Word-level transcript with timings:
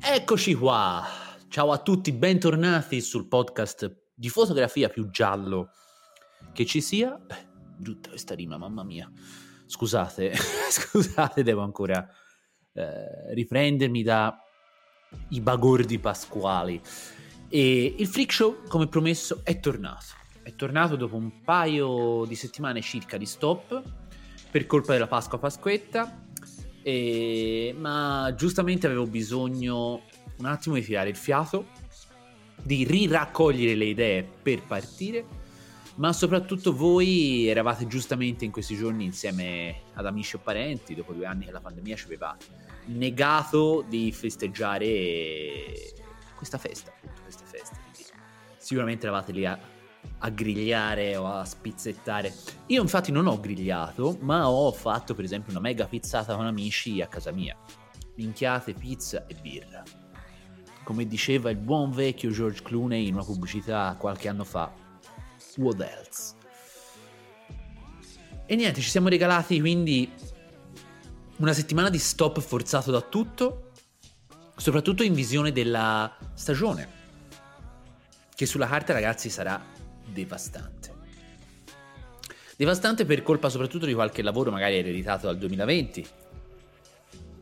Eccoci 0.00 0.54
qua. 0.54 1.04
Ciao 1.48 1.72
a 1.72 1.78
tutti, 1.78 2.12
bentornati 2.12 3.00
sul 3.00 3.26
podcast 3.26 4.10
di 4.14 4.28
fotografia 4.28 4.88
più 4.88 5.10
giallo 5.10 5.70
che 6.52 6.66
ci 6.66 6.80
sia. 6.80 7.18
Eh, 7.26 7.46
brutta 7.76 8.10
questa 8.10 8.34
rima, 8.34 8.56
mamma 8.58 8.82
mia. 8.82 9.10
Scusate, 9.66 10.34
scusate, 10.70 11.42
devo 11.42 11.62
ancora 11.62 12.06
eh, 12.72 13.34
riprendermi 13.34 14.02
da 14.02 14.36
i 15.28 15.40
bagordi 15.40 15.98
pasquali. 15.98 16.80
E 17.48 17.94
il 17.96 18.06
Freak 18.06 18.32
Show, 18.32 18.62
come 18.68 18.88
promesso, 18.88 19.40
è 19.42 19.58
tornato. 19.60 20.16
È 20.42 20.54
tornato 20.54 20.96
dopo 20.96 21.16
un 21.16 21.42
paio 21.42 22.24
di 22.26 22.34
settimane 22.34 22.80
circa 22.80 23.16
di 23.16 23.26
stop 23.26 23.82
per 24.50 24.66
colpa 24.66 24.92
della 24.92 25.06
Pasqua 25.06 25.38
Pasquetta. 25.38 26.27
E- 26.88 27.74
ma 27.76 28.32
giustamente 28.34 28.86
avevo 28.86 29.06
bisogno 29.06 30.04
un 30.38 30.46
attimo 30.46 30.76
di 30.76 30.82
tirare 30.82 31.10
il 31.10 31.16
fiato, 31.16 31.66
di 32.62 32.84
riraccogliere 32.84 33.74
le 33.74 33.84
idee 33.84 34.22
per 34.22 34.62
partire, 34.62 35.22
ma 35.96 36.14
soprattutto 36.14 36.74
voi 36.74 37.46
eravate 37.46 37.86
giustamente 37.86 38.46
in 38.46 38.50
questi 38.50 38.74
giorni 38.74 39.04
insieme 39.04 39.82
ad 39.92 40.06
amici 40.06 40.36
o 40.36 40.38
parenti, 40.38 40.94
dopo 40.94 41.12
due 41.12 41.26
anni 41.26 41.44
che 41.44 41.50
la 41.50 41.60
pandemia 41.60 41.94
ci 41.94 42.06
aveva 42.06 42.34
negato 42.86 43.84
di 43.86 44.10
festeggiare 44.10 45.74
questa 46.36 46.56
festa, 46.56 46.90
appunto, 46.90 47.20
queste 47.20 47.44
feste. 47.44 47.76
Quindi 47.82 48.06
sicuramente 48.56 49.04
eravate 49.04 49.32
lì 49.32 49.44
a, 49.44 49.58
a 50.18 50.28
grigliare 50.30 51.16
o 51.16 51.26
a 51.26 51.44
spizzettare. 51.44 52.34
Io 52.66 52.82
infatti 52.82 53.12
non 53.12 53.26
ho 53.26 53.38
grigliato, 53.40 54.18
ma 54.20 54.48
ho 54.48 54.72
fatto 54.72 55.14
per 55.14 55.24
esempio 55.24 55.52
una 55.52 55.60
mega 55.60 55.86
pizzata 55.86 56.34
con 56.34 56.46
amici 56.46 57.00
a 57.00 57.06
casa 57.06 57.30
mia. 57.30 57.56
Minchiate, 58.16 58.74
pizza 58.74 59.26
e 59.26 59.34
birra. 59.34 59.82
Come 60.82 61.06
diceva 61.06 61.50
il 61.50 61.58
buon 61.58 61.90
vecchio 61.90 62.30
George 62.30 62.62
Clooney 62.62 63.06
in 63.06 63.14
una 63.14 63.24
pubblicità 63.24 63.94
qualche 63.98 64.28
anno 64.28 64.44
fa, 64.44 64.72
what 65.56 65.80
else? 65.80 66.34
E 68.46 68.56
niente, 68.56 68.80
ci 68.80 68.88
siamo 68.88 69.08
regalati 69.08 69.60
quindi 69.60 70.10
una 71.36 71.52
settimana 71.52 71.90
di 71.90 71.98
stop 71.98 72.40
forzato 72.40 72.90
da 72.90 73.02
tutto, 73.02 73.72
soprattutto 74.56 75.02
in 75.02 75.12
visione 75.12 75.52
della 75.52 76.16
stagione, 76.32 76.96
che 78.34 78.46
sulla 78.46 78.66
carta 78.66 78.94
ragazzi 78.94 79.28
sarà 79.28 79.76
devastante. 80.12 80.96
Devastante 82.56 83.04
per 83.04 83.22
colpa 83.22 83.48
soprattutto 83.48 83.86
di 83.86 83.94
qualche 83.94 84.22
lavoro 84.22 84.50
magari 84.50 84.76
ereditato 84.76 85.26
dal 85.26 85.38
2020 85.38 86.06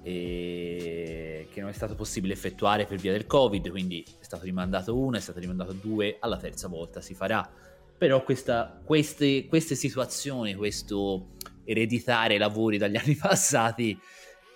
e 0.02 1.48
che 1.50 1.60
non 1.60 1.70
è 1.70 1.72
stato 1.72 1.94
possibile 1.94 2.34
effettuare 2.34 2.84
per 2.84 2.98
via 2.98 3.12
del 3.12 3.26
Covid, 3.26 3.70
quindi 3.70 4.04
è 4.20 4.24
stato 4.24 4.44
rimandato 4.44 4.96
uno, 4.96 5.16
è 5.16 5.20
stato 5.20 5.40
rimandato 5.40 5.72
due, 5.72 6.18
alla 6.20 6.36
terza 6.36 6.68
volta 6.68 7.00
si 7.00 7.14
farà. 7.14 7.50
Però 7.98 8.22
questa- 8.22 8.78
queste, 8.84 9.46
queste 9.46 9.74
situazioni, 9.74 10.54
questo 10.54 11.28
ereditare 11.64 12.38
lavori 12.38 12.78
dagli 12.78 12.96
anni 13.00 13.16
passati 13.16 13.98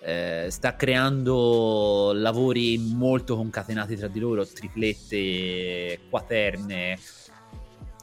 eh, 0.03 0.47
sta 0.49 0.75
creando 0.75 2.11
lavori 2.13 2.77
molto 2.77 3.35
concatenati 3.35 3.95
tra 3.95 4.07
di 4.07 4.19
loro, 4.19 4.45
triplette, 4.45 6.01
quaterne, 6.09 6.97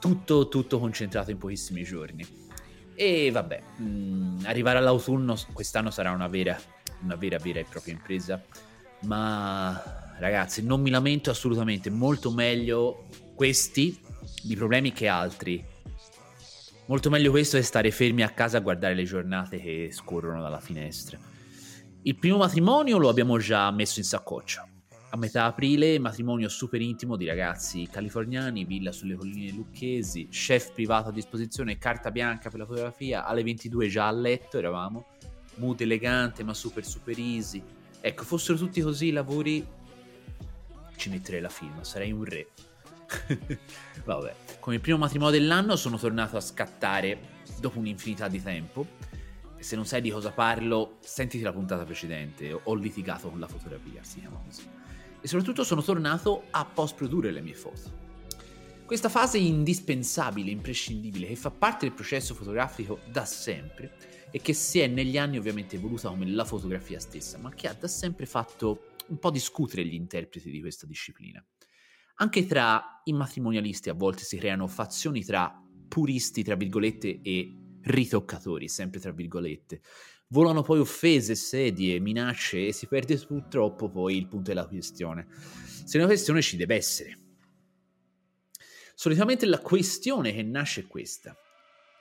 tutto, 0.00 0.48
tutto 0.48 0.78
concentrato 0.78 1.30
in 1.30 1.38
pochissimi 1.38 1.82
giorni. 1.82 2.26
E 2.94 3.30
vabbè, 3.30 3.62
mh, 3.76 4.40
arrivare 4.44 4.78
all'autunno 4.78 5.36
quest'anno 5.52 5.90
sarà 5.90 6.10
una 6.10 6.28
vera, 6.28 6.58
una 7.02 7.14
vera, 7.14 7.38
vera 7.38 7.60
e 7.60 7.66
propria 7.68 7.94
impresa. 7.94 8.42
Ma 9.02 10.14
ragazzi, 10.18 10.64
non 10.64 10.80
mi 10.80 10.90
lamento 10.90 11.30
assolutamente, 11.30 11.90
molto 11.90 12.32
meglio 12.32 13.06
questi 13.34 14.00
di 14.42 14.56
problemi 14.56 14.92
che 14.92 15.06
altri. 15.06 15.64
Molto 16.86 17.10
meglio 17.10 17.30
questo 17.30 17.56
che 17.56 17.62
stare 17.62 17.90
fermi 17.90 18.22
a 18.22 18.30
casa 18.30 18.56
a 18.58 18.60
guardare 18.60 18.94
le 18.94 19.04
giornate 19.04 19.60
che 19.60 19.90
scorrono 19.92 20.42
dalla 20.42 20.58
finestra. 20.58 21.18
Il 22.02 22.16
primo 22.16 22.38
matrimonio 22.38 22.98
lo 22.98 23.08
abbiamo 23.08 23.38
già 23.38 23.70
messo 23.70 23.98
in 23.98 24.06
saccoccia. 24.06 24.66
A 25.10 25.16
metà 25.16 25.44
aprile, 25.44 25.98
matrimonio 25.98 26.50
super 26.50 26.82
intimo 26.82 27.16
di 27.16 27.24
ragazzi 27.24 27.88
californiani, 27.90 28.66
villa 28.66 28.92
sulle 28.92 29.14
colline 29.14 29.52
lucchesi, 29.52 30.28
chef 30.28 30.72
privato 30.72 31.08
a 31.08 31.12
disposizione, 31.12 31.78
carta 31.78 32.10
bianca 32.10 32.50
per 32.50 32.58
la 32.58 32.66
fotografia, 32.66 33.24
alle 33.24 33.42
22 33.42 33.88
già 33.88 34.06
a 34.06 34.10
letto 34.10 34.58
eravamo, 34.58 35.06
mood 35.54 35.80
elegante 35.80 36.44
ma 36.44 36.52
super 36.52 36.84
super 36.84 37.18
easy. 37.18 37.62
Ecco, 38.02 38.22
fossero 38.24 38.58
tutti 38.58 38.82
così 38.82 39.06
i 39.06 39.10
lavori, 39.10 39.66
ci 40.96 41.08
metterei 41.08 41.40
la 41.40 41.48
firma, 41.48 41.82
sarei 41.84 42.12
un 42.12 42.24
re. 42.24 42.48
Vabbè, 44.04 44.34
come 44.60 44.78
primo 44.78 44.98
matrimonio 44.98 45.38
dell'anno 45.38 45.76
sono 45.76 45.96
tornato 45.96 46.36
a 46.36 46.40
scattare 46.40 47.18
dopo 47.58 47.78
un'infinità 47.78 48.28
di 48.28 48.42
tempo. 48.42 48.86
Se 49.58 49.74
non 49.74 49.86
sai 49.86 50.02
di 50.02 50.10
cosa 50.10 50.30
parlo, 50.32 50.98
sentiti 51.00 51.42
la 51.42 51.52
puntata 51.52 51.84
precedente. 51.84 52.52
Ho 52.62 52.74
litigato 52.74 53.30
con 53.30 53.40
la 53.40 53.48
fotografia, 53.48 54.04
si 54.04 54.20
chiama 54.20 54.38
così. 54.44 54.77
E 55.20 55.26
soprattutto 55.26 55.64
sono 55.64 55.82
tornato 55.82 56.44
a 56.50 56.64
post-produrre 56.64 57.30
le 57.30 57.40
mie 57.40 57.54
foto. 57.54 58.06
Questa 58.84 59.08
fase 59.08 59.36
indispensabile, 59.36 60.50
imprescindibile, 60.50 61.26
che 61.26 61.36
fa 61.36 61.50
parte 61.50 61.86
del 61.86 61.94
processo 61.94 62.34
fotografico 62.34 63.00
da 63.10 63.26
sempre 63.26 63.96
e 64.30 64.40
che 64.40 64.54
si 64.54 64.78
è 64.78 64.86
negli 64.86 65.18
anni 65.18 65.36
ovviamente 65.36 65.76
evoluta 65.76 66.08
come 66.08 66.26
la 66.26 66.44
fotografia 66.44 66.98
stessa, 66.98 67.36
ma 67.36 67.50
che 67.50 67.68
ha 67.68 67.74
da 67.74 67.88
sempre 67.88 68.24
fatto 68.24 68.94
un 69.08 69.18
po' 69.18 69.30
discutere 69.30 69.84
gli 69.84 69.94
interpreti 69.94 70.50
di 70.50 70.60
questa 70.60 70.86
disciplina. 70.86 71.44
Anche 72.16 72.46
tra 72.46 73.02
i 73.04 73.12
matrimonialisti 73.12 73.90
a 73.90 73.94
volte 73.94 74.22
si 74.24 74.38
creano 74.38 74.66
fazioni 74.66 75.22
tra 75.24 75.62
puristi, 75.88 76.42
tra 76.42 76.54
virgolette, 76.54 77.20
e 77.22 77.56
ritoccatori, 77.82 78.68
sempre 78.68 79.00
tra 79.00 79.12
virgolette. 79.12 79.80
Volano 80.30 80.62
poi 80.62 80.78
offese, 80.78 81.34
sedie, 81.34 82.00
minacce 82.00 82.66
e 82.66 82.72
si 82.72 82.86
perde 82.86 83.16
purtroppo 83.16 83.88
poi 83.88 84.16
il 84.16 84.28
punto 84.28 84.50
della 84.50 84.66
questione. 84.66 85.26
Se 85.84 85.96
una 85.96 86.06
questione 86.06 86.42
ci 86.42 86.56
deve 86.58 86.74
essere. 86.74 87.18
Solitamente 88.94 89.46
la 89.46 89.60
questione 89.60 90.34
che 90.34 90.42
nasce 90.42 90.82
è 90.82 90.86
questa. 90.86 91.34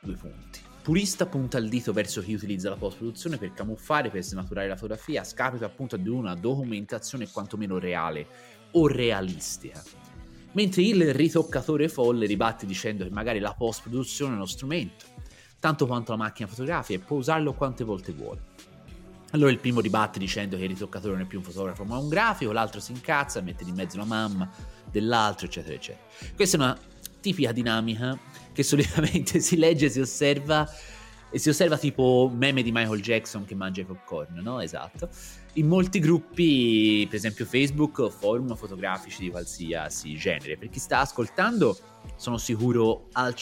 Due 0.01 0.15
punti. 0.15 0.59
Purista 0.81 1.25
punta 1.25 1.57
il 1.57 1.69
dito 1.69 1.93
verso 1.93 2.21
chi 2.21 2.33
utilizza 2.33 2.69
la 2.69 2.75
post-produzione 2.75 3.37
per 3.37 3.53
camuffare, 3.53 4.09
per 4.09 4.23
snaturare 4.23 4.67
la 4.67 4.75
fotografia, 4.75 5.21
a 5.21 5.25
scapito 5.25 5.63
appunto 5.63 5.95
di 5.95 6.09
una 6.09 6.35
documentazione 6.35 7.29
quantomeno 7.29 7.77
reale 7.77 8.27
o 8.71 8.87
realistica. 8.87 9.81
Mentre 10.53 10.81
il 10.81 11.13
ritoccatore 11.13 11.87
folle 11.87 12.25
ribatte 12.25 12.65
dicendo 12.65 13.05
che 13.05 13.09
magari 13.09 13.39
la 13.39 13.53
post-produzione 13.53 14.33
è 14.33 14.35
uno 14.35 14.45
strumento, 14.45 15.05
tanto 15.59 15.87
quanto 15.87 16.11
la 16.11 16.17
macchina 16.17 16.47
fotografica 16.47 16.99
e 16.99 17.03
può 17.03 17.17
usarlo 17.17 17.53
quante 17.53 17.83
volte 17.83 18.11
vuole. 18.11 18.55
Allora 19.31 19.51
il 19.51 19.59
primo 19.59 19.81
ribatte 19.81 20.19
dicendo 20.19 20.55
che 20.55 20.63
il 20.63 20.69
ritoccatore 20.69 21.13
non 21.13 21.23
è 21.23 21.25
più 21.25 21.39
un 21.39 21.43
fotografo 21.43 21.83
ma 21.83 21.97
un 21.97 22.07
grafico, 22.07 22.51
l'altro 22.51 22.79
si 22.79 22.93
incazza, 22.93 23.41
mette 23.41 23.63
in 23.63 23.75
mezzo 23.75 23.97
la 23.97 24.05
mamma 24.05 24.49
dell'altro, 24.89 25.47
eccetera, 25.47 25.75
eccetera. 25.75 26.05
Questa 26.35 26.57
è 26.57 26.59
una 26.59 26.77
tipica 27.19 27.51
dinamica 27.51 28.17
che 28.53 28.63
solitamente 28.63 29.39
si 29.41 29.57
legge, 29.57 29.89
si 29.89 29.99
osserva 29.99 30.67
e 31.29 31.39
si 31.39 31.49
osserva 31.49 31.77
tipo 31.77 32.31
meme 32.33 32.63
di 32.63 32.71
Michael 32.71 33.01
Jackson 33.01 33.43
che 33.43 33.53
mangia 33.53 33.81
i 33.81 33.85
popcorn, 33.85 34.39
no? 34.41 34.61
Esatto. 34.61 35.09
In 35.53 35.67
molti 35.67 35.99
gruppi, 35.99 37.05
per 37.07 37.15
esempio 37.15 37.45
Facebook 37.45 38.09
forum 38.09 38.55
fotografici 38.55 39.23
di 39.23 39.29
qualsiasi 39.29 40.15
genere. 40.15 40.55
Per 40.55 40.69
chi 40.69 40.79
sta 40.79 40.99
ascoltando, 40.99 41.77
sono 42.15 42.37
sicuro 42.37 43.07
al 43.11 43.35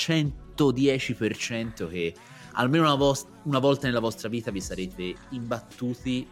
110% 0.56 1.90
che 1.90 2.13
almeno 2.54 2.84
una, 2.84 2.96
vos- 2.96 3.28
una 3.44 3.60
volta 3.60 3.88
nella 3.88 4.00
vostra 4.00 4.30
vita 4.30 4.52
vi 4.52 4.62
sarete 4.62 5.16
imbattuti 5.30 6.28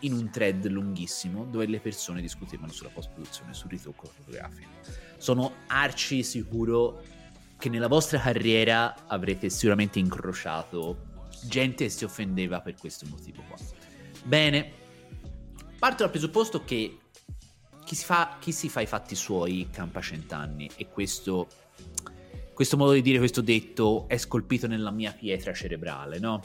in 0.00 0.12
un 0.12 0.30
thread 0.30 0.66
lunghissimo 0.66 1.44
dove 1.44 1.66
le 1.66 1.80
persone 1.80 2.20
discutevano 2.20 2.72
sulla 2.72 2.90
post-produzione, 2.90 3.54
sul 3.54 3.70
ritocco 3.70 4.06
fotografico. 4.06 4.68
Sono 5.16 5.54
arci 5.68 6.22
sicuro 6.22 7.02
che 7.56 7.68
nella 7.68 7.86
vostra 7.86 8.18
carriera 8.18 9.06
avrete 9.06 9.48
sicuramente 9.48 9.98
incrociato 9.98 11.10
gente 11.44 11.84
che 11.84 11.90
si 11.90 12.04
offendeva 12.04 12.60
per 12.60 12.74
questo 12.74 13.06
motivo 13.08 13.42
qua. 13.46 13.56
Bene, 14.24 14.72
parto 15.78 16.02
dal 16.02 16.10
presupposto 16.10 16.64
che 16.64 16.98
chi 17.84 17.94
si, 17.94 18.04
fa, 18.04 18.36
chi 18.40 18.52
si 18.52 18.68
fa 18.68 18.80
i 18.80 18.86
fatti 18.86 19.14
suoi 19.14 19.68
campa 19.70 20.00
cent'anni 20.00 20.70
e 20.76 20.88
questo, 20.88 21.48
questo 22.62 22.76
modo 22.76 22.92
di 22.92 23.02
dire, 23.02 23.18
questo 23.18 23.40
detto 23.40 24.06
è 24.06 24.16
scolpito 24.16 24.68
nella 24.68 24.92
mia 24.92 25.10
pietra 25.12 25.52
cerebrale, 25.52 26.20
no? 26.20 26.42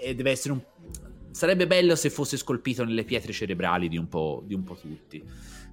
E 0.00 0.14
deve 0.14 0.32
essere 0.32 0.54
un... 0.54 0.62
Sarebbe 1.30 1.68
bello 1.68 1.94
se 1.94 2.10
fosse 2.10 2.36
scolpito 2.36 2.84
nelle 2.84 3.04
pietre 3.04 3.32
cerebrali 3.32 3.88
di 3.88 3.96
un 3.96 4.08
po', 4.08 4.42
di 4.44 4.54
un 4.54 4.64
po 4.64 4.74
tutti. 4.74 5.22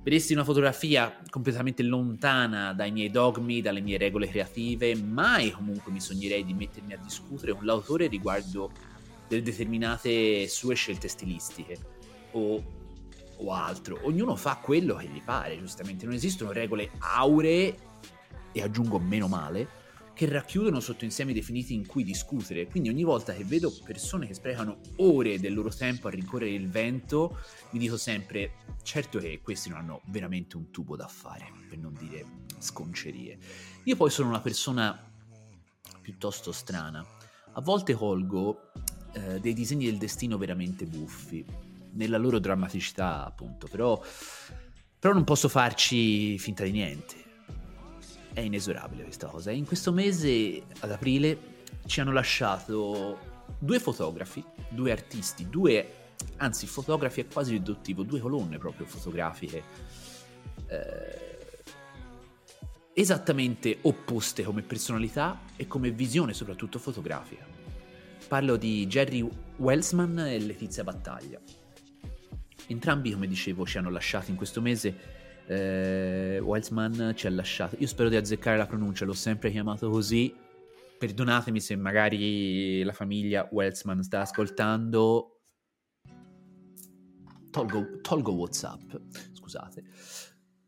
Vedessi 0.03 0.33
una 0.33 0.43
fotografia 0.43 1.19
completamente 1.29 1.81
lontana 1.81 2.73
dai 2.73 2.91
miei 2.91 3.09
dogmi, 3.09 3.61
dalle 3.61 3.81
mie 3.81 3.97
regole 3.97 4.27
creative, 4.27 4.95
mai 4.95 5.51
comunque 5.51 5.91
mi 5.91 5.99
sognerei 5.99 6.45
di 6.45 6.53
mettermi 6.53 6.93
a 6.93 6.99
discutere 7.01 7.53
con 7.53 7.65
l'autore 7.65 8.07
riguardo 8.07 8.71
delle 9.27 9.41
determinate 9.41 10.47
sue 10.47 10.75
scelte 10.75 11.07
stilistiche 11.07 11.77
o, 12.31 12.63
o 13.38 13.51
altro. 13.51 13.99
Ognuno 14.03 14.35
fa 14.35 14.57
quello 14.57 14.95
che 14.95 15.07
gli 15.07 15.21
pare, 15.23 15.57
giustamente. 15.57 16.05
Non 16.05 16.13
esistono 16.15 16.51
regole 16.51 16.91
auree, 16.99 17.89
e 18.51 18.62
aggiungo 18.62 19.00
meno 19.00 19.27
male, 19.27 19.80
che 20.13 20.27
racchiudono 20.27 20.80
sotto 20.80 21.06
insiemi 21.06 21.33
definiti 21.33 21.74
in 21.74 21.86
cui 21.86 22.03
discutere. 22.03 22.68
Quindi 22.68 22.89
ogni 22.89 23.03
volta 23.03 23.33
che 23.33 23.44
vedo 23.44 23.74
persone 23.83 24.27
che 24.27 24.33
sprecano 24.33 24.80
ore 24.98 25.39
del 25.39 25.53
loro 25.53 25.74
tempo 25.74 26.07
a 26.07 26.12
rincorrere 26.12 26.51
il 26.51 26.69
vento, 26.69 27.39
mi 27.71 27.80
dico 27.80 27.98
sempre, 27.98 28.53
certo 28.83 29.19
che 29.19 29.39
questi 29.42 29.69
non 29.69 29.80
hanno 29.80 30.01
veramente 30.06 30.57
un 30.57 30.69
tubo 30.69 30.95
da 30.95 31.07
fare, 31.07 31.51
per 31.68 31.77
non 31.77 31.95
dire 31.98 32.25
sconcerie. 32.59 33.38
Io 33.86 33.95
poi 33.95 34.09
sono 34.09 34.30
una 34.30 34.42
persona 34.42 35.12
piuttosto 36.01 36.51
strana. 36.51 37.03
A 37.53 37.62
volte 37.62 37.94
colgo 37.94 38.71
eh, 39.13 39.39
dei 39.39 39.53
disegni 39.53 39.86
del 39.86 39.98
destino 39.98 40.38
veramente 40.38 40.86
buffi, 40.86 41.44
nella 41.94 42.18
loro 42.18 42.39
drammaticità 42.39 43.25
appunto, 43.25 43.68
però, 43.68 44.01
però 45.00 45.13
non 45.13 45.24
posso 45.24 45.50
farci 45.50 46.38
finta 46.38 46.63
di 46.63 46.71
niente 46.71 47.30
è 48.33 48.39
inesorabile 48.41 49.03
questa 49.03 49.27
cosa. 49.27 49.51
In 49.51 49.65
questo 49.65 49.91
mese, 49.91 50.63
ad 50.79 50.91
aprile, 50.91 51.37
ci 51.85 51.99
hanno 51.99 52.11
lasciato 52.11 53.29
due 53.59 53.79
fotografi, 53.79 54.43
due 54.69 54.91
artisti, 54.91 55.49
due, 55.49 55.93
anzi 56.37 56.67
fotografi 56.67 57.21
è 57.21 57.27
quasi 57.27 57.51
riduttivo, 57.53 58.03
due 58.03 58.19
colonne 58.19 58.57
proprio 58.57 58.85
fotografiche, 58.85 59.63
eh, 60.67 61.29
esattamente 62.93 63.79
opposte 63.81 64.43
come 64.43 64.61
personalità 64.61 65.41
e 65.55 65.67
come 65.67 65.91
visione 65.91 66.33
soprattutto 66.33 66.79
fotografica. 66.79 67.45
Parlo 68.27 68.55
di 68.55 68.87
Jerry 68.87 69.27
Welsman 69.57 70.19
e 70.19 70.39
Letizia 70.39 70.83
Battaglia. 70.83 71.39
Entrambi, 72.67 73.11
come 73.11 73.27
dicevo, 73.27 73.65
ci 73.65 73.77
hanno 73.77 73.89
lasciato 73.89 74.31
in 74.31 74.37
questo 74.37 74.61
mese 74.61 75.19
eh, 75.47 76.39
Wildsman 76.39 77.13
ci 77.15 77.27
ha 77.27 77.31
lasciato. 77.31 77.75
Io 77.79 77.88
spero 77.88 78.09
di 78.09 78.15
azzeccare 78.15 78.57
la 78.57 78.65
pronuncia, 78.65 79.05
l'ho 79.05 79.13
sempre 79.13 79.51
chiamato 79.51 79.89
così. 79.89 80.33
Perdonatemi 80.97 81.59
se 81.59 81.75
magari 81.75 82.83
la 82.83 82.93
famiglia 82.93 83.47
Weltzman 83.51 84.03
sta 84.03 84.21
ascoltando. 84.21 85.39
Tolgo, 87.49 87.99
tolgo 88.01 88.31
WhatsApp, 88.33 88.93
scusate. 89.33 89.83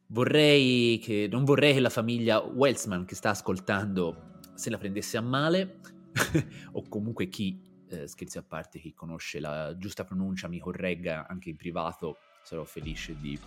Vorrei 0.07 0.99
che, 0.99 1.27
non 1.31 1.43
vorrei 1.43 1.73
che 1.73 1.79
la 1.79 1.89
famiglia 1.89 2.39
Weltzman 2.39 3.05
che 3.05 3.15
sta 3.15 3.29
ascoltando 3.29 4.31
se 4.53 4.69
la 4.69 4.77
prendesse 4.77 5.17
a 5.17 5.21
male, 5.21 5.79
o 6.73 6.83
comunque 6.87 7.27
chi, 7.29 7.59
eh, 7.89 8.07
scherzi 8.07 8.37
a 8.37 8.43
parte, 8.43 8.79
chi 8.79 8.93
conosce 8.93 9.39
la 9.39 9.75
giusta 9.77 10.03
pronuncia 10.03 10.47
mi 10.47 10.59
corregga 10.59 11.25
anche 11.27 11.49
in 11.49 11.55
privato, 11.55 12.17
sarò 12.43 12.63
felice 12.63 13.15
di 13.19 13.39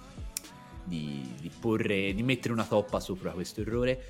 di, 0.86 1.34
di, 1.40 1.50
porre, 1.50 2.14
di 2.14 2.22
mettere 2.22 2.52
una 2.52 2.64
toppa 2.64 3.00
sopra 3.00 3.32
questo 3.32 3.60
errore. 3.60 4.02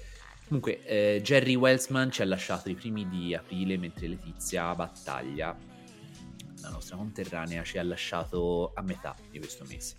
Comunque, 0.47 0.85
eh, 0.85 1.21
Jerry 1.23 1.57
Welsman 1.57 2.11
ci 2.11 2.23
ha 2.23 2.25
lasciato 2.25 2.69
i 2.69 2.75
primi 2.75 3.09
di 3.09 3.35
aprile, 3.35 3.77
mentre 3.77 4.07
Letizia 4.07 4.73
Battaglia, 4.75 5.57
la 6.61 6.69
nostra 6.69 6.97
conterranea, 6.97 7.65
ci 7.65 7.79
ha 7.79 7.83
lasciato 7.83 8.73
a 8.75 8.83
metà 8.83 9.17
di 9.31 9.39
questo 9.39 9.65
mese. 9.69 9.97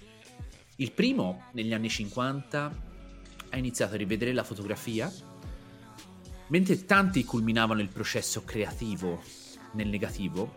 Il 0.77 0.91
primo, 0.93 1.47
negli 1.51 1.73
anni 1.73 1.89
50, 1.89 2.81
ha 3.49 3.57
iniziato 3.57 3.95
a 3.95 3.97
rivedere 3.97 4.31
la 4.31 4.43
fotografia, 4.43 5.11
mentre 6.47 6.85
tanti 6.85 7.25
culminavano 7.25 7.81
il 7.81 7.89
processo 7.89 8.43
creativo 8.45 9.21
nel 9.73 9.89
negativo, 9.89 10.55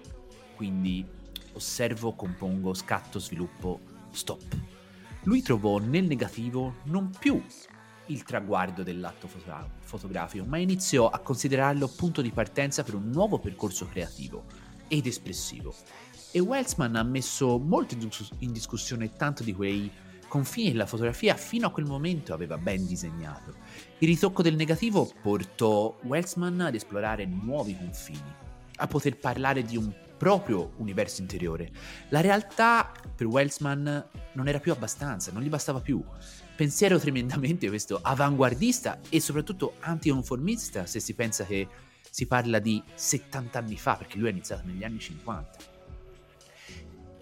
quindi 0.55 1.05
osservo, 1.53 2.13
compongo, 2.13 2.75
scatto, 2.75 3.19
sviluppo, 3.19 3.81
stop 4.13 4.70
lui 5.25 5.43
trovò 5.43 5.79
nel 5.79 6.05
negativo 6.05 6.77
non 6.85 7.11
più 7.19 7.43
il 8.07 8.23
traguardo 8.23 8.83
dell'atto 8.83 9.29
fotogra- 9.29 9.69
fotografico, 9.81 10.45
ma 10.45 10.59
iniziò 10.59 11.09
a 11.09 11.19
considerarlo 11.19 11.89
punto 11.89 12.23
di 12.23 12.31
partenza 12.31 12.83
per 12.83 12.95
un 12.95 13.11
nuovo 13.11 13.39
percorso 13.39 13.87
creativo 13.87 14.45
ed 14.89 15.07
espressivo. 15.07 15.75
E 16.33 16.41
Welsman 16.41 16.97
ha 16.97 17.03
messo 17.03 17.59
molto 17.59 17.97
in 18.39 18.53
discussione 18.53 19.13
tanto 19.15 19.43
di 19.43 19.55
quei 19.55 19.91
confini 20.27 20.71
che 20.71 20.77
la 20.77 20.87
fotografia 20.87 21.35
fino 21.35 21.67
a 21.67 21.71
quel 21.71 21.87
momento 21.87 22.33
aveva 22.33 22.57
ben 22.57 22.87
disegnato. 22.87 23.55
Il 23.99 24.09
ritocco 24.09 24.43
del 24.43 24.55
negativo 24.55 25.13
portò 25.21 25.97
Welsman 26.03 26.61
ad 26.61 26.75
esplorare 26.75 27.27
nuovi 27.27 27.77
confini, 27.77 28.33
a 28.77 28.87
poter 28.87 29.19
parlare 29.19 29.63
di 29.65 29.77
un 29.77 29.93
proprio 30.21 30.73
universo 30.77 31.23
interiore. 31.23 31.71
La 32.11 32.21
realtà 32.21 32.93
per 33.17 33.27
Welsman 33.27 34.07
non 34.35 34.49
era 34.49 34.61
più 34.61 34.71
abbastanza, 34.71 35.33
non 35.33 35.41
gli 35.41 35.49
bastava 35.49 35.81
più. 35.81 36.05
Pensiero 36.55 36.99
tremendamente 36.99 37.69
questo 37.69 37.99
avanguardista 38.03 39.01
e 39.09 39.19
soprattutto 39.19 39.77
anticonformista 39.81 40.85
se 40.85 41.01
si 41.01 41.15
pensa 41.15 41.47
che 41.47 41.67
si 42.11 42.27
parla 42.27 42.59
di 42.59 42.83
70 42.93 43.59
anni 43.59 43.79
fa, 43.79 43.97
perché 43.97 44.19
lui 44.19 44.29
ha 44.29 44.33
iniziato 44.33 44.67
negli 44.67 44.85
anni 44.85 44.99
50. 44.99 45.59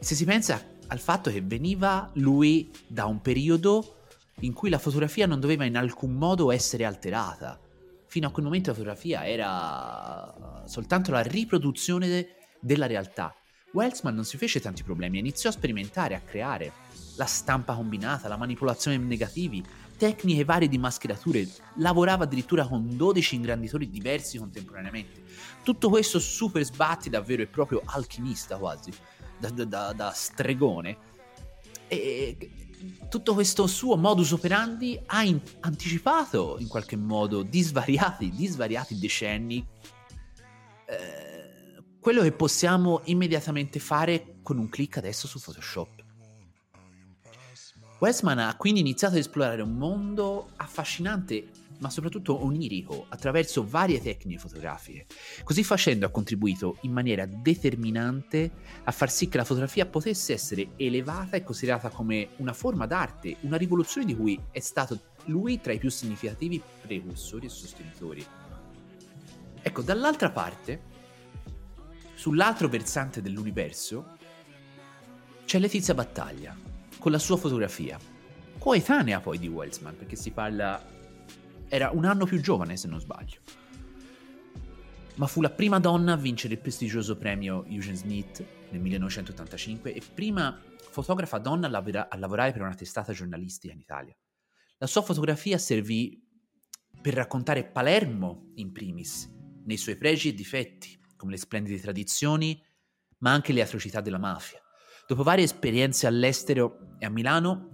Se 0.00 0.16
si 0.16 0.24
pensa 0.24 0.60
al 0.88 0.98
fatto 0.98 1.30
che 1.30 1.40
veniva 1.40 2.10
lui 2.14 2.68
da 2.84 3.04
un 3.06 3.20
periodo 3.20 3.98
in 4.40 4.52
cui 4.52 4.70
la 4.70 4.78
fotografia 4.78 5.26
non 5.26 5.38
doveva 5.38 5.64
in 5.64 5.76
alcun 5.76 6.14
modo 6.14 6.50
essere 6.50 6.84
alterata. 6.84 7.60
Fino 8.06 8.26
a 8.26 8.30
quel 8.32 8.44
momento 8.44 8.70
la 8.70 8.74
fotografia 8.76 9.24
era 9.24 10.64
soltanto 10.64 11.12
la 11.12 11.22
riproduzione 11.22 12.08
della 12.60 12.86
realtà. 12.86 13.34
Welsman 13.72 14.14
non 14.14 14.24
si 14.24 14.36
fece 14.36 14.60
tanti 14.60 14.82
problemi, 14.82 15.18
iniziò 15.18 15.50
a 15.50 15.52
sperimentare, 15.52 16.14
a 16.14 16.20
creare 16.20 16.72
la 17.16 17.26
stampa 17.26 17.74
combinata, 17.74 18.28
la 18.28 18.36
manipolazione 18.36 18.96
negativi, 18.96 19.62
tecniche 19.96 20.44
varie 20.44 20.68
di 20.68 20.78
mascherature, 20.78 21.46
lavorava 21.76 22.24
addirittura 22.24 22.66
con 22.66 22.96
12 22.96 23.34
ingranditori 23.34 23.90
diversi 23.90 24.38
contemporaneamente. 24.38 25.22
Tutto 25.62 25.90
questo 25.90 26.18
super 26.18 26.64
sbatti 26.64 27.10
da 27.10 27.20
vero 27.20 27.42
e 27.42 27.46
proprio 27.46 27.82
alchimista 27.84 28.56
quasi, 28.56 28.90
da, 29.38 29.50
da, 29.50 29.92
da 29.92 30.12
stregone. 30.14 30.96
E 31.88 32.36
tutto 33.08 33.34
questo 33.34 33.66
suo 33.66 33.96
modus 33.96 34.30
operandi 34.30 34.98
ha 35.06 35.24
in- 35.24 35.40
anticipato 35.60 36.56
in 36.60 36.68
qualche 36.68 36.96
modo 36.96 37.42
di 37.42 37.60
svariati, 37.60 38.30
di 38.30 38.46
svariati 38.46 38.98
decenni 38.98 39.66
eh, 40.86 41.37
quello 42.08 42.22
che 42.22 42.32
possiamo 42.32 43.02
immediatamente 43.04 43.78
fare 43.78 44.36
con 44.42 44.56
un 44.56 44.70
clic 44.70 44.96
adesso 44.96 45.28
su 45.28 45.38
Photoshop. 45.38 46.02
Westman 47.98 48.38
ha 48.38 48.56
quindi 48.56 48.80
iniziato 48.80 49.12
ad 49.12 49.20
esplorare 49.20 49.60
un 49.60 49.76
mondo 49.76 50.48
affascinante 50.56 51.50
ma 51.80 51.90
soprattutto 51.90 52.42
onirico 52.42 53.04
attraverso 53.10 53.62
varie 53.68 54.00
tecniche 54.00 54.38
fotografiche. 54.38 55.04
Così 55.44 55.62
facendo 55.62 56.06
ha 56.06 56.08
contribuito 56.08 56.78
in 56.80 56.92
maniera 56.92 57.26
determinante 57.26 58.52
a 58.84 58.90
far 58.90 59.10
sì 59.10 59.28
che 59.28 59.36
la 59.36 59.44
fotografia 59.44 59.84
potesse 59.84 60.32
essere 60.32 60.70
elevata 60.76 61.36
e 61.36 61.44
considerata 61.44 61.90
come 61.90 62.30
una 62.38 62.54
forma 62.54 62.86
d'arte, 62.86 63.36
una 63.40 63.58
rivoluzione 63.58 64.06
di 64.06 64.16
cui 64.16 64.40
è 64.50 64.60
stato 64.60 64.98
lui 65.26 65.60
tra 65.60 65.74
i 65.74 65.78
più 65.78 65.90
significativi 65.90 66.62
precursori 66.80 67.44
e 67.44 67.50
sostenitori. 67.50 68.26
Ecco, 69.60 69.82
dall'altra 69.82 70.30
parte 70.30 70.96
Sull'altro 72.18 72.66
versante 72.66 73.22
dell'universo 73.22 74.16
c'è 75.44 75.60
Letizia 75.60 75.94
Battaglia, 75.94 76.52
con 76.98 77.12
la 77.12 77.18
sua 77.20 77.36
fotografia, 77.36 77.96
coetanea 78.58 79.20
poi 79.20 79.38
di 79.38 79.46
Welsman, 79.46 79.96
perché 79.96 80.16
si 80.16 80.32
parla... 80.32 80.84
era 81.68 81.90
un 81.90 82.04
anno 82.04 82.26
più 82.26 82.40
giovane 82.40 82.76
se 82.76 82.88
non 82.88 82.98
sbaglio. 82.98 83.38
Ma 85.14 85.28
fu 85.28 85.40
la 85.40 85.50
prima 85.50 85.78
donna 85.78 86.14
a 86.14 86.16
vincere 86.16 86.54
il 86.54 86.60
prestigioso 86.60 87.16
premio 87.16 87.64
Eugene 87.66 87.94
Smith 87.94 88.44
nel 88.70 88.80
1985 88.80 89.94
e 89.94 90.02
prima 90.12 90.60
fotografa 90.90 91.38
donna 91.38 91.68
a, 91.68 91.70
lavora- 91.70 92.08
a 92.08 92.16
lavorare 92.16 92.50
per 92.50 92.62
una 92.62 92.74
testata 92.74 93.12
giornalistica 93.12 93.72
in 93.72 93.78
Italia. 93.78 94.16
La 94.78 94.88
sua 94.88 95.02
fotografia 95.02 95.56
servì 95.56 96.20
per 97.00 97.14
raccontare 97.14 97.64
Palermo 97.64 98.50
in 98.56 98.72
primis, 98.72 99.32
nei 99.66 99.76
suoi 99.76 99.94
pregi 99.94 100.30
e 100.30 100.34
difetti, 100.34 100.98
come 101.18 101.32
le 101.32 101.36
splendide 101.36 101.78
tradizioni, 101.78 102.64
ma 103.18 103.32
anche 103.32 103.52
le 103.52 103.60
atrocità 103.60 104.00
della 104.00 104.18
mafia. 104.18 104.62
Dopo 105.06 105.22
varie 105.22 105.44
esperienze 105.44 106.06
all'estero 106.06 106.96
e 106.98 107.04
a 107.04 107.10
Milano, 107.10 107.72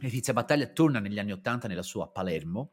Letizia 0.00 0.34
Battaglia 0.34 0.66
torna 0.66 0.98
negli 0.98 1.18
anni 1.18 1.32
Ottanta 1.32 1.68
nella 1.68 1.82
sua 1.82 2.10
Palermo. 2.10 2.72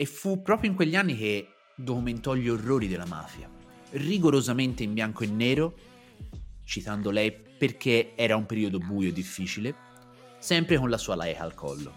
E 0.00 0.06
fu 0.06 0.42
proprio 0.42 0.70
in 0.70 0.76
quegli 0.76 0.94
anni 0.94 1.16
che 1.16 1.48
documentò 1.74 2.36
gli 2.36 2.48
orrori 2.48 2.86
della 2.86 3.04
mafia, 3.04 3.50
rigorosamente 3.90 4.84
in 4.84 4.92
bianco 4.92 5.24
e 5.24 5.26
nero, 5.26 5.76
citando 6.62 7.10
lei 7.10 7.32
perché 7.32 8.12
era 8.14 8.36
un 8.36 8.46
periodo 8.46 8.78
buio 8.78 9.08
e 9.08 9.12
difficile, 9.12 9.74
sempre 10.38 10.76
con 10.78 10.88
la 10.88 10.98
sua 10.98 11.16
laica 11.16 11.42
al 11.42 11.54
collo. 11.54 11.92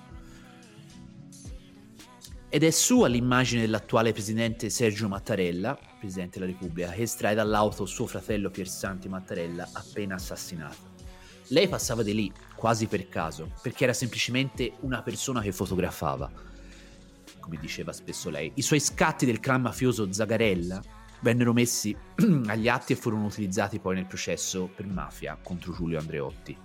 Ed 2.49 2.63
è 2.63 2.71
sua 2.71 3.07
l'immagine 3.07 3.61
dell'attuale 3.61 4.13
presidente 4.13 4.71
Sergio 4.71 5.07
Mattarella, 5.07 5.77
presidente 5.99 6.39
della 6.39 6.51
Repubblica, 6.51 6.89
che 6.89 7.03
estrae 7.03 7.35
dall'auto 7.35 7.85
suo 7.85 8.07
fratello 8.07 8.49
Piersanti 8.49 9.09
Mattarella 9.09 9.69
appena 9.73 10.15
assassinato. 10.15 10.89
Lei 11.49 11.67
passava 11.67 12.01
di 12.01 12.15
lì, 12.15 12.33
quasi 12.55 12.87
per 12.87 13.07
caso, 13.09 13.53
perché 13.61 13.83
era 13.83 13.93
semplicemente 13.93 14.73
una 14.79 15.03
persona 15.03 15.41
che 15.41 15.51
fotografava. 15.51 16.49
Come 17.41 17.57
diceva 17.59 17.91
spesso 17.91 18.29
lei, 18.29 18.51
i 18.55 18.61
suoi 18.61 18.79
scatti 18.79 19.25
del 19.25 19.41
clan 19.41 19.63
mafioso 19.63 20.13
Zagarella 20.13 20.81
vennero 21.21 21.51
messi 21.51 21.95
agli 22.47 22.69
atti 22.69 22.93
e 22.93 22.95
furono 22.95 23.25
utilizzati 23.25 23.79
poi 23.79 23.95
nel 23.95 24.05
processo 24.05 24.69
per 24.73 24.87
mafia 24.87 25.37
contro 25.41 25.73
Giulio 25.73 25.99
Andreotti. 25.99 26.57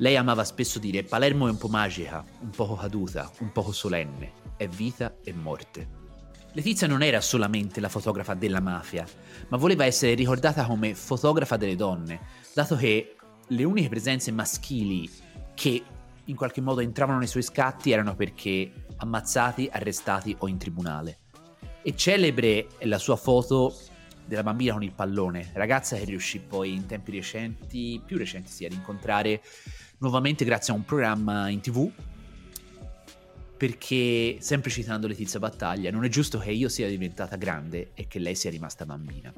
Lei 0.00 0.16
amava 0.16 0.44
spesso 0.44 0.78
dire 0.78 1.02
Palermo 1.02 1.48
è 1.48 1.50
un 1.50 1.58
po' 1.58 1.68
magica, 1.68 2.24
un 2.40 2.50
poco 2.50 2.76
caduta, 2.76 3.30
un 3.40 3.50
poco 3.50 3.72
solenne, 3.72 4.32
è 4.56 4.68
vita 4.68 5.16
e 5.24 5.32
morte. 5.32 6.06
Letizia 6.52 6.86
non 6.86 7.02
era 7.02 7.20
solamente 7.20 7.80
la 7.80 7.88
fotografa 7.88 8.34
della 8.34 8.60
mafia, 8.60 9.04
ma 9.48 9.56
voleva 9.56 9.84
essere 9.84 10.14
ricordata 10.14 10.64
come 10.66 10.94
fotografa 10.94 11.56
delle 11.56 11.74
donne, 11.74 12.20
dato 12.54 12.76
che 12.76 13.16
le 13.48 13.64
uniche 13.64 13.88
presenze 13.88 14.30
maschili 14.30 15.10
che 15.54 15.82
in 16.28 16.36
qualche 16.36 16.60
modo 16.60 16.80
entravano 16.80 17.18
nei 17.18 17.26
suoi 17.26 17.42
scatti 17.42 17.90
erano 17.90 18.14
perché 18.14 18.70
ammazzati, 18.96 19.68
arrestati 19.70 20.34
o 20.40 20.48
in 20.48 20.58
tribunale. 20.58 21.18
E 21.82 21.96
celebre 21.96 22.66
è 22.78 22.86
la 22.86 22.98
sua 22.98 23.16
foto 23.16 23.74
della 24.26 24.42
bambina 24.42 24.74
con 24.74 24.82
il 24.82 24.92
pallone, 24.92 25.50
ragazza 25.54 25.96
che 25.96 26.04
riuscì 26.04 26.38
poi 26.38 26.74
in 26.74 26.86
tempi 26.86 27.12
recenti, 27.12 28.00
più 28.04 28.18
recenti 28.18 28.50
sì, 28.50 28.66
ad 28.66 28.72
incontrare 28.72 29.42
nuovamente 29.98 30.44
grazie 30.44 30.72
a 30.72 30.76
un 30.76 30.84
programma 30.84 31.48
in 31.48 31.60
tv. 31.60 31.90
Perché, 33.56 34.36
sempre 34.38 34.70
citando 34.70 35.08
Letizia 35.08 35.40
Battaglia, 35.40 35.90
non 35.90 36.04
è 36.04 36.08
giusto 36.08 36.38
che 36.38 36.52
io 36.52 36.68
sia 36.68 36.88
diventata 36.88 37.34
grande 37.36 37.90
e 37.94 38.06
che 38.06 38.20
lei 38.20 38.36
sia 38.36 38.50
rimasta 38.50 38.86
bambina. 38.86 39.32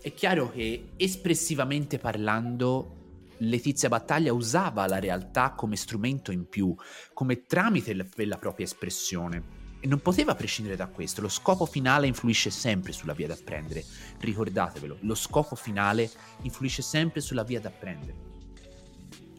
È 0.00 0.14
chiaro 0.14 0.50
che 0.50 0.92
espressivamente 0.96 1.98
parlando 1.98 3.03
Letizia 3.48 3.88
Battaglia 3.88 4.32
usava 4.32 4.86
la 4.86 4.98
realtà 4.98 5.52
come 5.52 5.76
strumento 5.76 6.32
in 6.32 6.48
più, 6.48 6.74
come 7.12 7.46
tramite 7.46 7.94
per 8.04 8.28
la 8.28 8.38
propria 8.38 8.66
espressione. 8.66 9.62
E 9.80 9.86
non 9.86 10.00
poteva 10.00 10.34
prescindere 10.34 10.76
da 10.76 10.86
questo, 10.86 11.20
lo 11.20 11.28
scopo 11.28 11.66
finale 11.66 12.06
influisce 12.06 12.50
sempre 12.50 12.92
sulla 12.92 13.12
via 13.12 13.26
da 13.26 13.36
prendere. 13.42 13.84
Ricordatevelo, 14.18 14.98
lo 15.00 15.14
scopo 15.14 15.56
finale 15.56 16.10
influisce 16.42 16.80
sempre 16.80 17.20
sulla 17.20 17.42
via 17.42 17.60
da 17.60 17.70
prendere. 17.70 18.32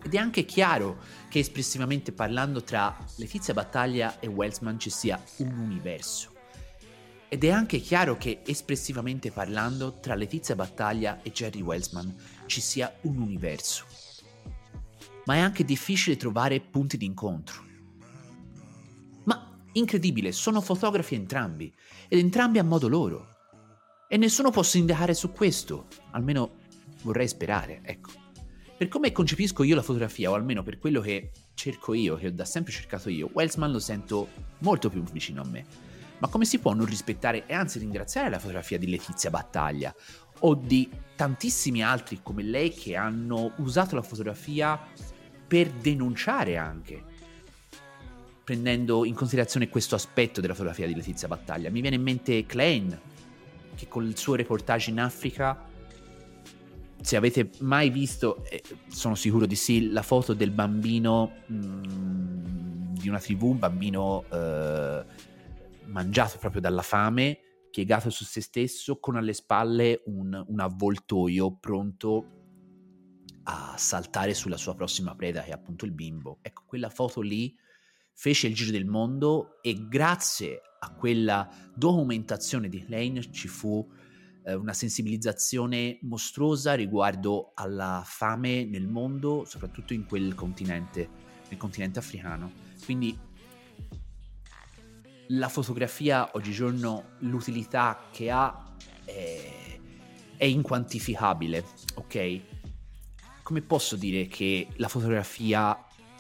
Ed 0.03 0.13
è 0.13 0.17
anche 0.17 0.45
chiaro 0.45 1.00
che 1.29 1.39
espressivamente 1.39 2.12
parlando 2.12 2.62
tra 2.62 2.95
Letizia 3.15 3.55
Battaglia 3.55 4.19
e 4.19 4.27
Welsman 4.27 4.79
ci 4.79 4.91
sia 4.91 5.19
un 5.38 5.57
universo. 5.57 6.35
Ed 7.36 7.44
è 7.44 7.50
anche 7.50 7.80
chiaro 7.80 8.15
che 8.15 8.44
espressivamente 8.46 9.30
parlando 9.30 10.00
tra 10.00 10.15
Letizia 10.15 10.56
Battaglia 10.56 11.22
e 11.22 11.34
Jerry 11.34 11.60
Welsman 11.60 12.15
ci 12.46 12.62
sia 12.62 12.96
un 13.01 13.18
universo. 13.18 13.84
Ma 15.25 15.36
è 15.36 15.39
anche 15.39 15.65
difficile 15.65 16.15
trovare 16.15 16.62
punti 16.62 16.96
di 16.96 17.04
incontro. 17.04 17.62
Ma 19.25 19.54
incredibile, 19.74 20.32
sono 20.32 20.62
fotografi 20.62 21.15
entrambi, 21.15 21.75
ed 22.08 22.20
entrambi 22.20 22.58
a 22.58 22.63
modo 22.63 22.88
loro. 22.88 23.27
E 24.08 24.15
nessuno 24.15 24.50
può 24.50 24.63
indicare 24.75 25.13
su 25.13 25.34
questo, 25.34 25.88
almeno 26.12 26.60
vorrei 27.01 27.27
sperare, 27.27 27.82
ecco. 27.84 28.12
Per 28.77 28.88
come 28.88 29.12
concepisco 29.12 29.63
io 29.63 29.75
la 29.75 29.82
fotografia, 29.82 30.32
o 30.32 30.36
almeno 30.36 30.63
per 30.63 30.77
quello 30.77 31.01
che 31.01 31.32
cerco 31.54 31.94
io, 31.94 32.15
che 32.15 32.27
ho 32.27 32.32
da 32.32 32.46
sempre 32.46 32.72
cercato 32.72 33.10
io, 33.10 33.30
Welsman 33.34 33.74
lo 33.74 33.80
sento 33.80 34.30
molto 34.60 34.89
più 34.89 35.04
vicino 35.04 35.42
a 35.42 35.46
me. 35.46 35.95
Ma 36.25 36.32
come 36.32 36.46
si 36.46 36.58
può 36.58 36.74
non 36.74 36.88
rispettare 36.88 37.46
e 37.46 37.53
anzi 37.53 37.77
ringraziare 37.77 38.32
la 38.32 38.39
fotografia 38.39 38.79
di 38.79 38.89
Letizia 38.89 39.29
Battaglia 39.29 39.94
o 40.39 40.55
di 40.55 40.89
tantissimi 41.15 41.84
altri 41.84 42.22
come 42.24 42.41
lei 42.41 42.72
che 42.72 42.96
hanno 42.96 43.53
usato 43.58 43.94
la 43.94 44.01
fotografia 44.01 44.79
per 45.46 45.70
denunciare 45.70 46.58
anche, 46.58 47.03
prendendo 48.44 49.05
in 49.05 49.13
considerazione 49.13 49.70
questo 49.70 49.94
aspetto 49.94 50.41
della 50.41 50.53
fotografia 50.53 50.88
di 50.88 50.96
Letizia 50.96 51.27
Battaglia. 51.27 51.70
Mi 51.70 51.82
viene 51.82 51.98
in 51.98 52.01
mente 52.01 52.44
Klein, 52.48 53.00
che 53.75 53.88
con 53.88 54.03
il 54.03 54.17
suo 54.17 54.34
reportage 54.34 54.89
in 54.89 55.00
Africa, 55.00 55.63
se 57.01 57.15
avete 57.15 57.51
mai 57.60 57.91
visto, 57.91 58.44
eh, 58.46 58.63
sono 58.88 59.13
sicuro 59.13 59.46
di 59.46 59.55
sì, 59.55 59.91
la 59.91 60.01
foto 60.01 60.34
del 60.34 60.50
bambino 60.50 61.34
mh, 61.46 61.55
mm, 61.55 62.96
di 62.96 63.10
una 63.10 63.20
tribù, 63.20 63.51
un 63.51 63.60
bambino 63.60 64.25
eh, 64.32 65.34
mangiato 65.88 66.38
proprio 66.38 66.62
dalla 66.62 66.82
fame, 66.82 67.39
piegato 67.72 68.10
su 68.10 68.24
se 68.24 68.42
stesso, 68.42 69.00
con 69.00 69.15
alle 69.15 69.34
spalle 69.34 70.01
un, 70.06 70.44
un 70.48 70.60
avvoltoio 70.60 71.58
pronto 71.58 72.44
a 73.44 73.75
saltare 73.77 74.34
sulla 74.34 74.58
sua 74.58 74.75
prossima 74.75 75.15
preda, 75.15 75.42
che 75.42 75.50
è 75.50 75.54
appunto 75.54 75.86
il 75.86 75.92
bimbo. 75.92 76.39
Ecco, 76.42 76.63
quella 76.65 76.89
foto 76.89 77.22
lì 77.22 77.56
fece 78.13 78.48
il 78.48 78.56
giro 78.56 78.72
del 78.72 78.86
mondo 78.86 79.62
e 79.62 79.88
grazie 79.88 80.62
a 80.80 80.94
quella 80.94 81.50
documentazione 81.75 82.70
di 82.70 82.86
Lane 82.88 83.32
ci 83.32 83.48
fu 83.48 83.88
eh, 84.46 84.54
una 84.54 84.74
sensibilizzazione 84.74 86.00
mostruosa 86.04 86.74
riguardo 86.75 87.51
alla 87.56 88.04
fame 88.06 88.65
nel 88.65 88.88
mondo, 88.88 89.44
soprattutto 89.46 89.94
in 89.94 90.06
quel 90.06 90.34
continente, 90.34 91.10
nel 91.50 91.58
continente 91.58 92.00
africano. 92.00 92.51
Quindi 92.84 93.18
la 95.27 95.50
fotografia 95.50 96.29
oggigiorno 96.34 97.12
l'utilità 97.20 98.08
che 98.12 98.29
ha 98.29 98.74
è, 99.03 99.79
è 100.38 100.46
inquantificabile, 100.46 101.65
ok? 101.96 102.41
Come 103.41 103.62
posso 103.62 103.96
dire 103.96 104.27
che 104.27 104.67
la 104.77 104.88
fotografia 104.88 105.79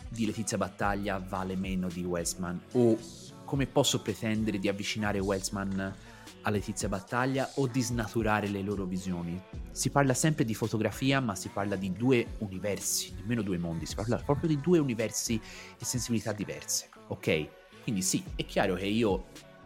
di 0.09 0.25
Letizia 0.25 0.57
Battaglia 0.57 1.19
vale 1.19 1.55
meno 1.55 1.87
di 1.87 2.03
Westman? 2.03 2.61
O 2.73 2.97
come 3.43 3.67
posso 3.67 4.01
pretendere 4.01 4.59
di 4.59 4.67
avvicinare 4.67 5.19
Westman 5.19 5.95
a 6.41 6.49
Letizia 6.49 6.87
Battaglia 6.87 7.49
o 7.55 7.67
di 7.67 7.81
snaturare 7.81 8.47
le 8.47 8.61
loro 8.61 8.85
visioni? 8.85 9.39
Si 9.71 9.89
parla 9.89 10.13
sempre 10.13 10.45
di 10.45 10.53
fotografia, 10.53 11.19
ma 11.19 11.35
si 11.35 11.49
parla 11.49 11.75
di 11.75 11.91
due 11.91 12.27
universi, 12.39 13.13
nemmeno 13.17 13.41
due 13.41 13.57
mondi, 13.57 13.85
si 13.85 13.95
parla 13.95 14.17
proprio 14.17 14.47
di 14.47 14.59
due 14.61 14.79
universi 14.79 15.35
e 15.77 15.85
sensibilità 15.85 16.31
diverse, 16.31 16.89
ok? 17.07 17.49
Quindi 17.85 18.01
sì, 18.01 18.23
è 18.35 18.43
chiaro 18.47 18.73
che 18.73 18.87
io 18.87 19.25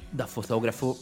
da 0.09 0.27
fotografo 0.27 0.97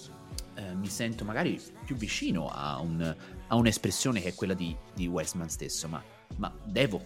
eh, 0.53 0.75
mi 0.75 0.85
sento 0.85 1.25
magari 1.25 1.59
più 1.83 1.95
vicino 1.95 2.47
a, 2.47 2.79
un, 2.79 3.15
a, 3.47 3.55
un'espressione 3.55 4.21
che 4.21 4.29
è 4.29 4.35
quella 4.35 4.53
di, 4.53 4.75
di 4.93 5.07
Westman 5.07 5.49
stesso, 5.49 5.87
ma, 5.87 5.99
ma 6.35 6.55
devo, 6.63 7.01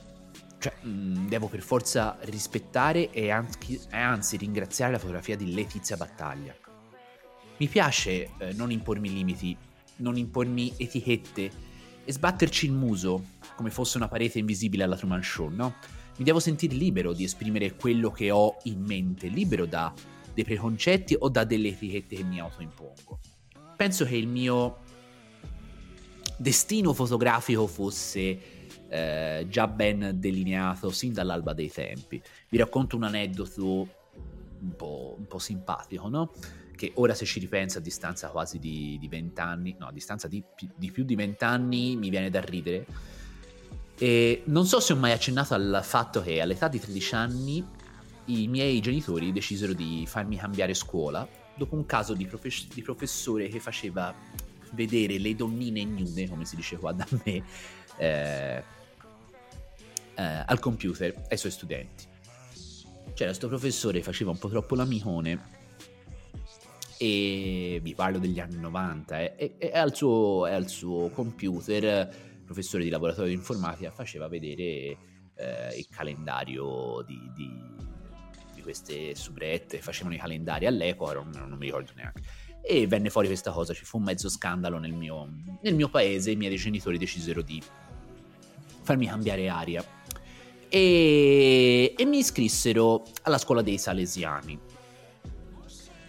cioè, 0.59 0.73
mh, 0.81 0.89
mm, 0.89 1.27
devo 1.29 1.47
per 1.47 1.61
forza 1.61 2.17
rispettare 2.23 3.09
e 3.11 3.29
anzi, 3.29 3.79
anzi, 3.91 4.35
ringraziare 4.35 4.91
la 4.91 4.99
fotografia 4.99 5.37
di 5.37 5.53
Letizia 5.53 5.95
Battaglia. 5.95 6.53
Mi 7.55 7.67
piace 7.69 8.31
eh, 8.37 8.51
non 8.51 8.69
impormi 8.69 9.13
limiti, 9.13 9.55
non 9.99 10.17
impormi 10.17 10.73
etichette 10.75 11.51
e 12.03 12.11
sbatterci 12.11 12.65
il 12.65 12.73
muso 12.73 13.27
come 13.55 13.69
fosse 13.69 13.95
una 13.95 14.09
parete 14.09 14.39
invisibile 14.39 14.83
alla 14.83 14.97
Truman 14.97 15.23
Show, 15.23 15.47
no? 15.47 15.75
Mi 16.17 16.23
devo 16.25 16.39
sentire 16.39 16.75
libero 16.75 17.13
di 17.13 17.23
esprimere 17.23 17.75
quello 17.75 18.11
che 18.11 18.31
ho 18.31 18.57
in 18.63 18.81
mente, 18.81 19.27
libero 19.27 19.65
da 19.65 19.93
dei 20.33 20.43
preconcetti 20.43 21.15
o 21.17 21.29
da 21.29 21.43
delle 21.43 21.69
etichette 21.69 22.15
che 22.15 22.23
mi 22.23 22.39
autoimpongo. 22.39 23.19
Penso 23.75 24.05
che 24.05 24.15
il 24.15 24.27
mio 24.27 24.79
destino 26.37 26.93
fotografico 26.93 27.67
fosse 27.67 28.39
eh, 28.89 29.45
già 29.49 29.67
ben 29.67 30.13
delineato 30.15 30.89
sin 30.91 31.13
dall'alba 31.13 31.53
dei 31.53 31.71
tempi. 31.71 32.21
Vi 32.49 32.57
racconto 32.57 32.95
un 32.95 33.03
aneddoto 33.03 33.87
un 34.59 34.75
po', 34.75 35.15
un 35.17 35.27
po 35.27 35.39
simpatico, 35.39 36.07
no? 36.09 36.31
Che 36.75 36.91
ora 36.95 37.13
se 37.13 37.25
ci 37.25 37.39
ripensa 37.39 37.79
a 37.79 37.81
distanza 37.81 38.29
quasi 38.29 38.59
di, 38.59 38.97
di 38.99 39.07
20 39.07 39.39
anni, 39.41 39.75
no, 39.79 39.87
a 39.87 39.91
distanza 39.91 40.27
di, 40.27 40.43
di 40.75 40.91
più 40.91 41.03
di 41.03 41.15
20 41.15 41.43
anni 41.43 41.95
mi 41.95 42.09
viene 42.09 42.29
da 42.29 42.41
ridere. 42.41 42.85
E 44.01 44.41
non 44.45 44.65
so 44.65 44.79
se 44.79 44.93
ho 44.93 44.95
mai 44.95 45.11
accennato 45.11 45.53
al 45.53 45.81
fatto 45.83 46.23
che 46.23 46.41
all'età 46.41 46.67
di 46.67 46.79
13 46.79 47.13
anni 47.13 47.63
i 48.25 48.47
miei 48.47 48.79
genitori 48.79 49.31
decisero 49.31 49.73
di 49.73 50.05
farmi 50.07 50.37
cambiare 50.37 50.73
scuola 50.73 51.27
dopo 51.55 51.75
un 51.75 51.85
caso 51.85 52.15
di, 52.15 52.25
profe- 52.25 52.65
di 52.73 52.81
professore 52.81 53.47
che 53.47 53.59
faceva 53.59 54.11
vedere 54.71 55.19
le 55.19 55.35
donnine 55.35 55.83
nude, 55.83 56.27
come 56.27 56.45
si 56.45 56.55
dice 56.55 56.77
qua 56.77 56.93
da 56.93 57.05
me, 57.23 57.43
eh, 57.97 58.63
eh, 60.15 60.43
al 60.47 60.59
computer 60.59 61.13
ai 61.29 61.37
suoi 61.37 61.51
studenti. 61.51 62.05
C'era 63.13 63.29
questo 63.29 63.49
professore 63.49 64.01
faceva 64.01 64.31
un 64.31 64.39
po' 64.39 64.49
troppo 64.49 64.73
l'amicone 64.73 65.59
e 66.97 67.79
vi 67.83 67.93
parlo 67.93 68.17
degli 68.17 68.39
anni 68.39 68.57
90 68.57 69.19
eh, 69.19 69.33
e, 69.35 69.55
e, 69.59 69.71
al 69.77 69.93
suo, 69.93 70.45
al 70.45 70.67
suo, 70.67 71.09
computer, 71.09 72.30
professore 72.51 72.83
di 72.83 72.89
laboratorio 72.89 73.29
di 73.29 73.35
informatica, 73.35 73.91
faceva 73.91 74.27
vedere 74.27 74.97
eh, 75.35 75.77
il 75.77 75.87
calendario 75.89 77.03
di, 77.07 77.17
di, 77.33 77.49
di, 78.53 78.61
queste 78.61 79.15
subrette, 79.15 79.79
facevano 79.79 80.15
i 80.15 80.17
calendari 80.17 80.65
all'epoca, 80.65 81.13
non, 81.13 81.31
non 81.31 81.57
mi 81.57 81.65
ricordo 81.65 81.91
neanche. 81.95 82.21
E 82.61 82.85
venne 82.85 83.09
fuori 83.09 83.27
questa 83.27 83.51
cosa, 83.51 83.73
ci 83.73 83.85
fu 83.85 83.97
un 83.97 84.03
mezzo 84.03 84.29
scandalo 84.29 84.77
nel 84.77 84.93
mio, 84.93 85.27
nel 85.61 85.73
mio 85.73 85.89
paese, 85.89 86.31
i 86.31 86.35
miei 86.35 86.55
genitori 86.57 86.97
decisero 86.97 87.41
di 87.41 87.61
farmi 88.83 89.07
cambiare 89.07 89.47
aria 89.47 89.83
e, 90.73 91.93
e 91.97 92.05
mi 92.05 92.19
iscrissero 92.19 93.03
alla 93.23 93.37
scuola 93.37 93.61
dei 93.61 93.77
Salesiani, 93.77 94.59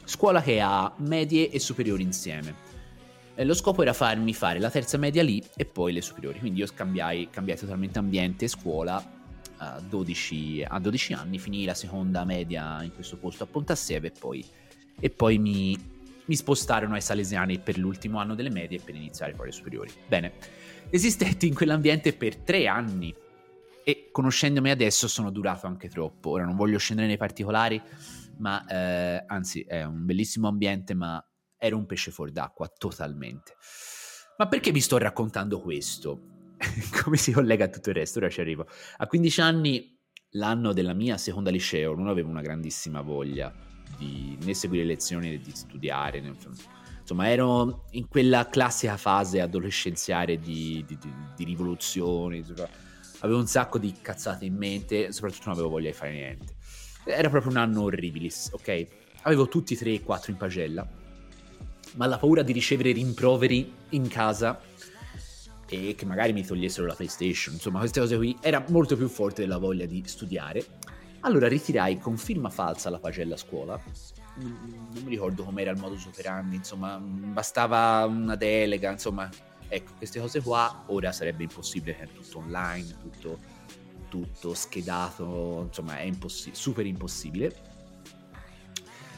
scuola 0.04 0.42
che 0.42 0.60
ha 0.60 0.92
medie 0.98 1.50
e 1.50 1.58
superiori 1.58 2.02
insieme. 2.02 2.71
E 3.34 3.44
lo 3.44 3.54
scopo 3.54 3.82
era 3.82 3.94
farmi 3.94 4.34
fare 4.34 4.58
la 4.58 4.70
terza 4.70 4.98
media 4.98 5.22
lì 5.22 5.42
e 5.56 5.64
poi 5.64 5.92
le 5.92 6.02
superiori, 6.02 6.38
quindi 6.38 6.60
io 6.60 6.66
scambiai, 6.66 7.28
cambiai 7.30 7.58
totalmente 7.58 7.98
ambiente 7.98 8.44
e 8.44 8.48
scuola 8.48 9.20
a 9.56 9.80
12, 9.80 10.64
a 10.68 10.78
12 10.78 11.12
anni, 11.14 11.38
finì 11.38 11.64
la 11.64 11.74
seconda 11.74 12.24
media 12.24 12.82
in 12.82 12.92
questo 12.92 13.16
posto 13.16 13.44
a 13.44 13.46
Pontassieve 13.46 14.08
e 14.08 14.12
poi, 14.18 14.44
e 15.00 15.08
poi 15.08 15.38
mi, 15.38 15.78
mi 16.26 16.36
spostarono 16.36 16.94
ai 16.94 17.00
Salesiani 17.00 17.58
per 17.58 17.78
l'ultimo 17.78 18.18
anno 18.18 18.34
delle 18.34 18.50
medie 18.50 18.80
per 18.80 18.94
iniziare 18.94 19.32
poi 19.32 19.46
le 19.46 19.52
superiori. 19.52 19.90
Bene, 20.06 20.32
esistetti 20.90 21.46
in 21.46 21.54
quell'ambiente 21.54 22.12
per 22.12 22.36
tre 22.36 22.66
anni 22.66 23.14
e 23.84 24.08
conoscendomi 24.12 24.70
adesso 24.70 25.08
sono 25.08 25.30
durato 25.30 25.66
anche 25.66 25.88
troppo. 25.88 26.30
Ora 26.30 26.44
non 26.44 26.56
voglio 26.56 26.78
scendere 26.78 27.08
nei 27.08 27.16
particolari, 27.16 27.80
ma 28.38 28.66
eh, 28.66 29.24
anzi 29.26 29.62
è 29.62 29.84
un 29.84 30.04
bellissimo 30.04 30.48
ambiente, 30.48 30.92
ma 30.94 31.24
ero 31.62 31.76
un 31.76 31.86
pesce 31.86 32.10
fuor 32.10 32.32
d'acqua 32.32 32.66
totalmente. 32.66 33.54
Ma 34.36 34.48
perché 34.48 34.72
vi 34.72 34.80
sto 34.80 34.98
raccontando 34.98 35.60
questo? 35.60 36.56
Come 37.04 37.16
si 37.16 37.30
collega 37.30 37.66
a 37.66 37.68
tutto 37.68 37.90
il 37.90 37.94
resto? 37.94 38.18
Ora 38.18 38.28
ci 38.28 38.40
arrivo. 38.40 38.66
A 38.96 39.06
15 39.06 39.40
anni, 39.40 39.96
l'anno 40.30 40.72
della 40.72 40.92
mia 40.92 41.16
seconda 41.18 41.50
liceo, 41.50 41.94
non 41.94 42.08
avevo 42.08 42.30
una 42.30 42.40
grandissima 42.40 43.00
voglia 43.00 43.54
di 43.96 44.36
né 44.42 44.54
seguire 44.54 44.84
lezioni 44.84 45.30
né 45.30 45.38
di 45.38 45.52
studiare. 45.54 46.20
Né, 46.20 46.34
insomma, 47.00 47.28
ero 47.28 47.84
in 47.90 48.08
quella 48.08 48.48
classica 48.48 48.96
fase 48.96 49.40
adolescenziale 49.40 50.40
di, 50.40 50.84
di, 50.84 50.98
di, 50.98 51.14
di 51.36 51.44
rivoluzione. 51.44 52.38
Insomma 52.38 52.68
avevo 53.20 53.38
un 53.38 53.46
sacco 53.46 53.78
di 53.78 53.94
cazzate 54.00 54.44
in 54.44 54.56
mente, 54.56 55.12
soprattutto 55.12 55.44
non 55.44 55.54
avevo 55.54 55.68
voglia 55.68 55.90
di 55.90 55.96
fare 55.96 56.10
niente. 56.10 56.56
Era 57.04 57.28
proprio 57.28 57.52
un 57.52 57.58
anno 57.58 57.82
orribilis, 57.82 58.50
ok? 58.52 58.86
Avevo 59.22 59.46
tutti 59.46 59.74
e 59.74 59.76
tre 59.76 59.92
e 59.92 60.02
quattro 60.02 60.32
in 60.32 60.36
pagella, 60.36 60.84
ma 61.94 62.06
la 62.06 62.18
paura 62.18 62.42
di 62.42 62.52
ricevere 62.52 62.92
rimproveri 62.92 63.72
in 63.90 64.08
casa 64.08 64.60
e 65.68 65.94
che 65.94 66.04
magari 66.04 66.32
mi 66.32 66.44
togliessero 66.44 66.86
la 66.86 66.94
PlayStation, 66.94 67.54
insomma, 67.54 67.78
queste 67.78 68.00
cose 68.00 68.16
qui, 68.16 68.36
era 68.40 68.64
molto 68.68 68.96
più 68.96 69.08
forte 69.08 69.42
della 69.42 69.58
voglia 69.58 69.86
di 69.86 70.02
studiare. 70.06 70.64
Allora 71.20 71.48
ritirai 71.48 71.98
con 71.98 72.16
firma 72.16 72.50
falsa 72.50 72.90
la 72.90 72.98
pagella 72.98 73.34
a 73.34 73.38
scuola. 73.38 73.80
Non 74.34 75.02
mi 75.04 75.08
ricordo 75.08 75.44
com'era 75.44 75.70
il 75.70 75.78
modus 75.78 76.06
operandi, 76.06 76.56
insomma, 76.56 76.98
bastava 76.98 78.04
una 78.06 78.34
delega, 78.34 78.90
insomma, 78.90 79.30
Ecco, 79.74 79.92
queste 79.96 80.20
cose 80.20 80.42
qua 80.42 80.84
ora 80.88 81.12
sarebbe 81.12 81.44
impossibile, 81.44 81.96
è 81.96 82.06
tutto 82.06 82.40
online, 82.40 82.94
tutto, 83.00 83.38
tutto 84.10 84.52
schedato, 84.52 85.64
insomma 85.68 85.96
è 85.96 86.02
impossi- 86.02 86.50
super 86.52 86.84
impossibile. 86.84 87.71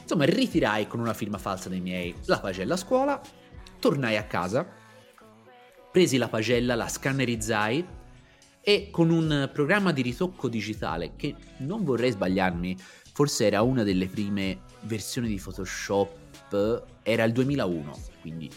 Insomma, 0.05 0.25
ritirai 0.25 0.85
con 0.85 0.99
una 0.99 1.15
firma 1.15 1.39
falsa 1.39 1.67
dei 1.67 1.81
miei 1.81 2.13
la 2.25 2.39
pagella 2.39 2.75
a 2.75 2.77
scuola, 2.77 3.19
tornai 3.79 4.17
a 4.17 4.25
casa, 4.25 4.63
presi 5.91 6.17
la 6.17 6.27
pagella, 6.27 6.75
la 6.75 6.87
scannerizzai 6.87 7.87
e 8.61 8.89
con 8.91 9.09
un 9.09 9.49
programma 9.51 9.91
di 9.91 10.03
ritocco 10.03 10.47
digitale 10.47 11.13
che 11.15 11.33
non 11.57 11.83
vorrei 11.83 12.11
sbagliarmi, 12.11 12.77
forse 13.13 13.47
era 13.47 13.63
una 13.63 13.81
delle 13.81 14.05
prime 14.05 14.59
versioni 14.81 15.27
di 15.27 15.41
Photoshop, 15.43 16.83
era 17.01 17.23
il 17.23 17.31
2001, 17.31 17.99
quindi 18.21 18.47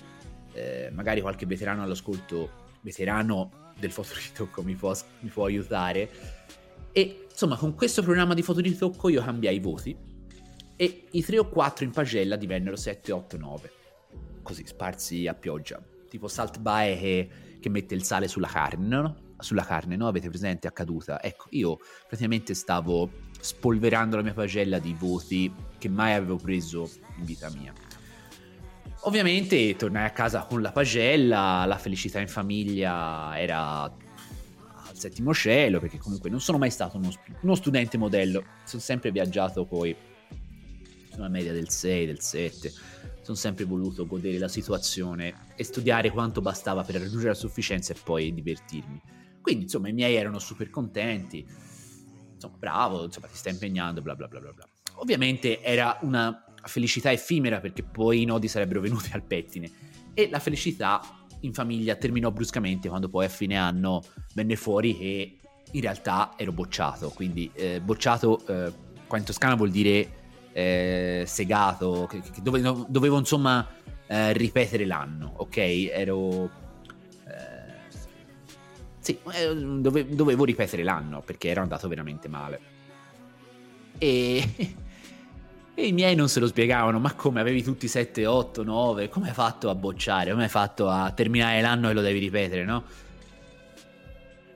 eh, 0.52 0.90
magari 0.92 1.22
qualche 1.22 1.46
veterano 1.46 1.82
all'ascolto, 1.82 2.66
veterano 2.82 3.72
del 3.78 3.90
fotoritocco 3.90 4.62
mi 4.62 4.74
può, 4.74 4.94
mi 5.20 5.30
può 5.30 5.46
aiutare. 5.46 6.10
E 6.92 7.26
insomma, 7.30 7.56
con 7.56 7.74
questo 7.74 8.02
programma 8.02 8.34
di 8.34 8.42
fotoritocco 8.42 9.08
io 9.08 9.22
cambiai 9.22 9.56
i 9.56 9.60
voti 9.60 10.16
e 10.80 11.06
i 11.10 11.24
3 11.24 11.38
o 11.40 11.48
4 11.48 11.84
in 11.84 11.90
pagella 11.90 12.36
divennero 12.36 12.76
7, 12.76 13.10
8, 13.10 13.36
9. 13.36 13.72
Così, 14.42 14.64
sparsi 14.64 15.26
a 15.26 15.34
pioggia. 15.34 15.82
Tipo 16.08 16.28
Salt 16.28 16.60
Bae 16.60 16.96
che, 16.96 17.28
che 17.58 17.68
mette 17.68 17.96
il 17.96 18.04
sale 18.04 18.28
sulla 18.28 18.46
carne, 18.46 18.86
no? 18.86 19.16
Sulla 19.40 19.64
carne, 19.64 19.96
no? 19.96 20.06
Avete 20.06 20.28
presente? 20.28 20.68
Accaduta. 20.68 21.20
Ecco, 21.20 21.46
io 21.50 21.78
praticamente 22.06 22.54
stavo 22.54 23.10
spolverando 23.40 24.14
la 24.14 24.22
mia 24.22 24.34
pagella 24.34 24.78
di 24.78 24.94
voti 24.94 25.52
che 25.78 25.88
mai 25.88 26.12
avevo 26.12 26.36
preso 26.36 26.88
in 27.16 27.24
vita 27.24 27.50
mia. 27.50 27.72
Ovviamente 29.00 29.74
tornai 29.74 30.04
a 30.04 30.10
casa 30.10 30.44
con 30.44 30.62
la 30.62 30.70
pagella, 30.70 31.64
la 31.66 31.78
felicità 31.78 32.20
in 32.20 32.28
famiglia 32.28 33.36
era 33.36 33.82
al 33.82 33.92
settimo 34.92 35.34
cielo, 35.34 35.80
perché 35.80 35.98
comunque 35.98 36.30
non 36.30 36.40
sono 36.40 36.56
mai 36.56 36.70
stato 36.70 36.98
uno, 36.98 37.10
uno 37.40 37.54
studente 37.56 37.98
modello, 37.98 38.44
sono 38.62 38.80
sempre 38.80 39.10
viaggiato 39.10 39.64
poi 39.64 39.96
sulla 41.18 41.28
media 41.28 41.52
del 41.52 41.68
6, 41.68 42.06
del 42.06 42.20
7, 42.20 42.72
sono 43.22 43.36
sempre 43.36 43.64
voluto 43.64 44.06
godere 44.06 44.38
la 44.38 44.48
situazione 44.48 45.34
e 45.56 45.64
studiare 45.64 46.10
quanto 46.10 46.40
bastava 46.40 46.84
per 46.84 46.94
raggiungere 46.94 47.30
la 47.30 47.34
sufficienza 47.34 47.92
e 47.92 47.96
poi 48.02 48.32
divertirmi. 48.32 49.02
Quindi 49.40 49.64
insomma 49.64 49.88
i 49.88 49.92
miei 49.92 50.14
erano 50.14 50.38
super 50.38 50.70
contenti, 50.70 51.44
insomma 52.34 52.56
bravo, 52.56 53.04
insomma 53.04 53.26
ti 53.26 53.36
stai 53.36 53.52
impegnando, 53.52 54.00
bla 54.00 54.14
bla 54.14 54.28
bla 54.28 54.40
bla. 54.40 54.52
Ovviamente 54.94 55.60
era 55.60 55.98
una 56.02 56.44
felicità 56.64 57.10
effimera 57.10 57.60
perché 57.60 57.82
poi 57.82 58.22
i 58.22 58.24
nodi 58.24 58.46
sarebbero 58.48 58.80
venuti 58.80 59.10
al 59.12 59.22
pettine 59.22 59.70
e 60.14 60.28
la 60.30 60.38
felicità 60.38 61.00
in 61.40 61.52
famiglia 61.52 61.94
terminò 61.96 62.30
bruscamente 62.30 62.88
quando 62.88 63.08
poi 63.08 63.26
a 63.26 63.28
fine 63.28 63.56
anno 63.56 64.02
venne 64.34 64.56
fuori 64.56 64.96
che 64.96 65.38
in 65.70 65.80
realtà 65.80 66.32
ero 66.36 66.52
bocciato, 66.52 67.10
quindi 67.10 67.50
eh, 67.54 67.80
bocciato 67.80 68.44
eh, 68.46 68.72
qua 69.06 69.18
in 69.18 69.24
Toscana 69.24 69.54
vuol 69.54 69.70
dire 69.70 70.27
eh, 70.52 71.24
segato, 71.26 72.06
che, 72.08 72.20
che 72.20 72.42
dovevo, 72.42 72.86
dovevo, 72.88 73.18
insomma 73.18 73.66
eh, 74.06 74.32
ripetere 74.32 74.84
l'anno, 74.84 75.32
ok? 75.36 75.56
Ero... 75.56 76.50
Eh, 77.26 77.76
sì, 78.98 79.18
eh, 79.32 79.54
dove, 79.54 80.08
dovevo 80.08 80.44
ripetere 80.44 80.82
l'anno 80.82 81.22
perché 81.22 81.48
ero 81.48 81.62
andato 81.62 81.88
veramente 81.88 82.28
male. 82.28 82.60
E 83.98 84.76
E 85.78 85.86
i 85.86 85.92
miei 85.92 86.16
non 86.16 86.28
se 86.28 86.40
lo 86.40 86.48
spiegavano, 86.48 86.98
ma 86.98 87.14
come 87.14 87.38
avevi 87.38 87.62
tutti 87.62 87.86
7, 87.86 88.26
8, 88.26 88.64
9, 88.64 89.08
come 89.08 89.28
hai 89.28 89.32
fatto 89.32 89.70
a 89.70 89.76
bocciare? 89.76 90.32
Come 90.32 90.42
hai 90.42 90.48
fatto 90.48 90.88
a 90.88 91.12
terminare 91.12 91.60
l'anno 91.60 91.88
e 91.88 91.92
lo 91.92 92.00
devi 92.00 92.18
ripetere, 92.18 92.64
no? 92.64 92.82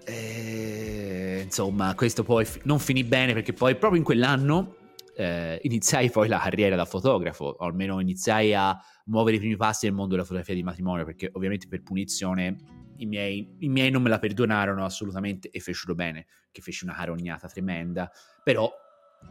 E, 0.05 1.43
insomma, 1.45 1.95
questo 1.95 2.25
poi 2.25 2.45
non 2.65 2.81
finì 2.81 3.05
bene 3.05 3.35
perché 3.35 3.53
poi 3.53 3.77
proprio 3.77 4.01
in 4.01 4.05
quell'anno 4.05 4.75
eh, 5.15 5.59
iniziai 5.63 6.11
poi 6.11 6.29
la 6.29 6.39
carriera 6.39 6.77
da 6.77 6.85
fotografo, 6.85 7.45
o 7.45 7.65
almeno 7.65 8.01
iniziai 8.01 8.55
a 8.55 8.79
muovere 9.07 9.37
i 9.37 9.41
primi 9.41 9.57
passi 9.57 9.87
nel 9.87 9.95
mondo 9.95 10.13
della 10.13 10.23
fotografia 10.23 10.55
di 10.55 10.63
matrimonio, 10.63 11.05
perché 11.05 11.31
ovviamente 11.33 11.69
per 11.69 11.83
punizione 11.83 12.57
i 12.97 13.07
miei, 13.07 13.57
i 13.61 13.69
miei 13.69 13.91
non 13.91 14.03
me 14.03 14.09
la 14.09 14.19
perdonarono 14.19 14.85
assolutamente 14.85 15.51
e 15.51 15.61
fecero 15.61 15.95
bene, 15.95 16.27
che 16.51 16.63
feci 16.63 16.85
una 16.85 16.95
carognata 16.95 17.49
tremenda, 17.49 18.11
però 18.43 18.71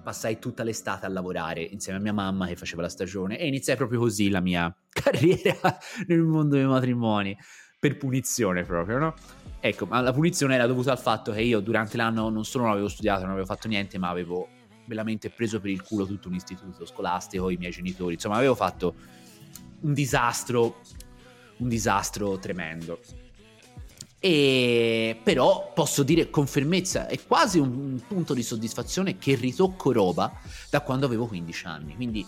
passai 0.04 0.40
tutta 0.40 0.64
l'estate 0.64 1.06
a 1.06 1.10
lavorare 1.10 1.62
insieme 1.62 2.00
a 2.00 2.02
mia 2.02 2.14
mamma 2.14 2.48
che 2.48 2.56
faceva 2.56 2.82
la 2.82 2.90
stagione 2.90 3.38
e 3.38 3.48
iniziai 3.48 3.76
proprio 3.76 4.00
così 4.00 4.30
la 4.30 4.40
mia 4.40 4.74
carriera 4.90 5.78
nel 6.08 6.22
mondo 6.22 6.56
dei 6.56 6.66
matrimoni, 6.66 7.38
per 7.80 7.98
punizione 7.98 8.64
proprio, 8.64 9.00
no? 9.00 9.16
Ecco, 9.60 9.88
ma 9.88 10.00
la 10.02 10.14
punizione 10.14 10.54
era 10.54 10.68
dovuta 10.68 10.92
al 10.92 11.00
fatto 11.00 11.32
che 11.32 11.42
io 11.42 11.60
durante 11.62 11.98
l'anno 11.98 12.30
non 12.30 12.46
solo 12.46 12.66
non 12.66 12.74
avevo 12.74 12.88
studiato, 12.88 13.22
non 13.22 13.32
avevo 13.32 13.46
fatto 13.48 13.68
niente, 13.68 13.98
ma 13.98 14.10
avevo 14.10 14.48
veramente 14.92 15.30
preso 15.30 15.62
per 15.62 15.72
il 15.72 15.82
culo 15.82 16.06
tutto 16.06 16.28
un 16.28 16.36
istituto 16.36 16.86
scolastico, 16.86 17.50
i 17.50 17.56
miei 17.56 17.72
genitori, 17.72 18.16
insomma 18.16 18.36
avevo 18.36 18.56
fatto 18.56 18.94
un 19.82 19.94
disastro, 19.94 20.82
un 21.58 21.70
disastro 21.70 22.38
tremendo. 22.38 23.00
E 24.20 25.20
però 25.24 25.72
posso 25.74 26.04
dire 26.04 26.30
con 26.30 26.46
fermezza, 26.46 27.08
è 27.08 27.18
quasi 27.26 27.58
un, 27.58 27.72
un 27.72 28.02
punto 28.06 28.34
di 28.34 28.44
soddisfazione 28.44 29.18
che 29.18 29.36
ritocco 29.36 29.92
roba 29.92 30.32
da 30.70 30.82
quando 30.82 31.06
avevo 31.06 31.26
15 31.26 31.66
anni, 31.66 31.96
quindi 31.96 32.28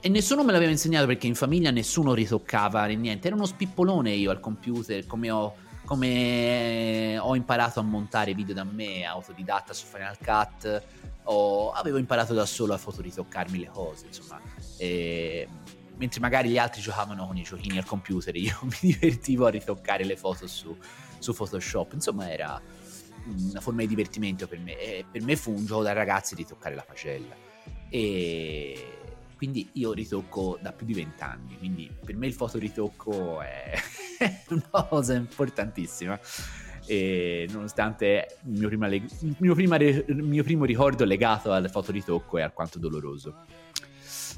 e 0.00 0.08
nessuno 0.08 0.44
me 0.44 0.52
l'aveva 0.52 0.70
insegnato 0.70 1.06
perché 1.06 1.26
in 1.26 1.34
famiglia 1.34 1.70
nessuno 1.70 2.14
ritoccava 2.14 2.86
niente. 2.86 3.26
Era 3.26 3.36
uno 3.36 3.46
spippolone 3.46 4.12
io 4.12 4.30
al 4.30 4.38
computer, 4.38 5.04
come 5.06 5.30
ho, 5.30 5.54
come 5.84 7.18
ho 7.18 7.34
imparato 7.34 7.80
a 7.80 7.82
montare 7.82 8.32
video 8.32 8.54
da 8.54 8.64
me, 8.64 9.04
autodidatta 9.04 9.72
su 9.72 9.86
Final 9.86 10.16
Cut. 10.18 10.82
Ho, 11.30 11.70
avevo 11.72 11.98
imparato 11.98 12.34
da 12.34 12.46
solo 12.46 12.74
a 12.74 12.78
fotoritoccarmi 12.78 13.58
le 13.58 13.68
cose, 13.68 14.06
insomma. 14.06 14.40
E, 14.76 15.46
mentre 15.96 16.20
magari 16.20 16.50
gli 16.50 16.58
altri 16.58 16.80
giocavano 16.80 17.26
con 17.26 17.36
i 17.36 17.42
giochini 17.42 17.78
al 17.78 17.84
computer, 17.84 18.34
io 18.36 18.58
mi 18.64 18.76
divertivo 18.80 19.46
a 19.46 19.50
ritoccare 19.50 20.04
le 20.04 20.16
foto 20.16 20.46
su, 20.46 20.76
su 21.18 21.34
Photoshop. 21.34 21.92
Insomma, 21.94 22.30
era 22.30 22.60
una 23.24 23.60
forma 23.60 23.80
di 23.80 23.88
divertimento 23.88 24.46
per 24.46 24.58
me. 24.58 24.78
E 24.78 25.04
per 25.10 25.22
me 25.22 25.36
fu 25.36 25.52
un 25.52 25.66
gioco 25.66 25.82
da 25.82 25.92
ragazzi 25.92 26.34
ritoccare 26.34 26.74
la 26.74 26.84
pagella. 26.86 27.34
E 27.90 28.98
quindi 29.38 29.70
io 29.74 29.92
ritocco 29.92 30.58
da 30.60 30.72
più 30.72 30.84
di 30.84 30.94
vent'anni, 30.94 31.56
quindi 31.58 31.88
per 32.04 32.16
me 32.16 32.26
il 32.26 32.32
fotoritocco 32.32 33.40
è 33.40 33.72
una 34.48 34.84
cosa 34.88 35.14
importantissima. 35.14 36.18
E 36.90 37.46
nonostante 37.50 38.38
il 38.44 38.58
mio, 38.58 38.68
prima, 38.68 38.86
il, 38.86 39.04
mio 39.38 39.54
il 39.54 40.22
mio 40.24 40.42
primo 40.42 40.64
ricordo 40.64 41.04
legato 41.04 41.52
al 41.52 41.68
fotoritocco 41.68 42.38
è 42.38 42.42
alquanto 42.42 42.78
doloroso. 42.78 43.44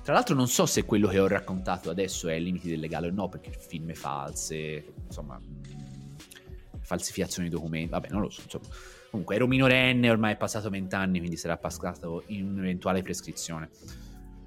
Tra 0.03 0.15
l'altro 0.15 0.35
non 0.35 0.49
so 0.49 0.67
se 0.67 0.85
quello 0.85 1.07
che 1.09 1.21
ho 1.21 1.29
raccontato 1.29 1.91
adesso 1.91 2.29
è 2.29 2.33
ai 2.33 2.43
limiti 2.43 2.69
del 2.69 2.81
legale 2.81 3.07
o 3.07 3.11
no, 3.13 3.29
perché 3.29 3.53
film 3.53 3.93
false, 3.95 4.93
insomma, 5.07 5.41
falsificazione 6.81 7.49
di 7.49 7.55
documenti, 7.55 7.91
vabbè, 7.91 8.09
non 8.11 8.23
lo 8.23 8.31
so, 8.31 8.41
insomma. 8.43 8.67
Comunque 9.11 9.35
ero 9.35 9.47
minorenne, 9.47 10.11
ormai 10.11 10.35
è 10.35 10.37
passato 10.37 10.71
vent'anni, 10.71 11.19
quindi 11.19 11.37
sarà 11.37 11.57
passato 11.57 12.25
in 12.27 12.47
un'eventuale 12.47 13.03
prescrizione 13.03 13.69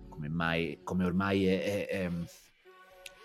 come, 0.09 0.29
mai, 0.29 0.79
come 0.83 1.05
ormai 1.05 1.45
è, 1.45 1.63
è, 1.63 1.87
è, 1.87 2.09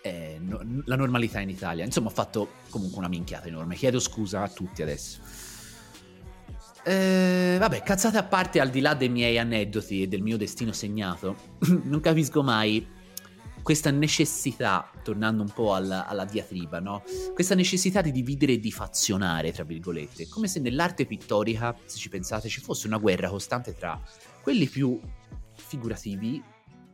è 0.01 0.37
no, 0.39 0.61
la 0.85 0.95
normalità 0.95 1.39
in 1.39 1.49
Italia. 1.49 1.85
Insomma, 1.85 2.07
ho 2.07 2.13
fatto 2.13 2.49
comunque 2.69 2.97
una 2.97 3.07
minchiata 3.07 3.47
enorme. 3.47 3.75
Chiedo 3.75 3.99
scusa 3.99 4.41
a 4.41 4.49
tutti 4.49 4.81
adesso. 4.81 5.19
Eh, 6.83 7.57
vabbè, 7.59 7.83
cazzate 7.83 8.17
a 8.17 8.23
parte, 8.23 8.59
al 8.59 8.69
di 8.69 8.79
là 8.79 8.93
dei 8.93 9.09
miei 9.09 9.37
aneddoti 9.37 10.03
e 10.03 10.07
del 10.07 10.21
mio 10.21 10.37
destino 10.37 10.71
segnato, 10.71 11.35
non 11.83 11.99
capisco 11.99 12.41
mai 12.41 12.97
questa 13.61 13.91
necessità, 13.91 14.89
tornando 15.03 15.43
un 15.43 15.49
po' 15.49 15.75
alla, 15.75 16.07
alla, 16.07 16.25
diatriba, 16.25 16.79
no? 16.79 17.03
Questa 17.33 17.53
necessità 17.53 18.01
di 18.01 18.11
dividere 18.11 18.53
e 18.53 18.59
di 18.59 18.71
fazionare, 18.71 19.51
tra 19.51 19.63
virgolette, 19.63 20.27
come 20.27 20.47
se 20.47 20.59
nell'arte 20.59 21.05
pittorica, 21.05 21.75
se 21.85 21.97
ci 21.97 22.09
pensate, 22.09 22.47
ci 22.47 22.61
fosse 22.61 22.87
una 22.87 22.97
guerra 22.97 23.29
costante 23.29 23.75
tra 23.75 24.01
quelli 24.41 24.67
più 24.67 24.99
figurativi 25.53 26.41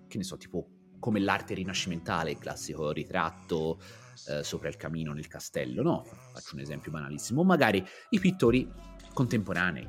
che 0.08 0.18
ne 0.18 0.24
so, 0.24 0.36
tipo 0.38 0.68
come 1.06 1.20
l'arte 1.20 1.54
rinascimentale, 1.54 2.32
il 2.32 2.40
classico 2.40 2.92
ritratto 2.92 3.78
eh, 4.28 4.44
sopra 4.44 4.70
il 4.70 4.76
camino 4.76 5.14
nel 5.14 5.28
castello, 5.28 5.84
no? 5.84 6.04
Faccio 6.04 6.56
un 6.56 6.62
esempio 6.62 6.90
banalissimo. 6.90 7.42
O 7.42 7.44
magari 7.44 7.86
i 8.10 8.20
pittori 8.20 8.68
contemporanei. 9.14 9.88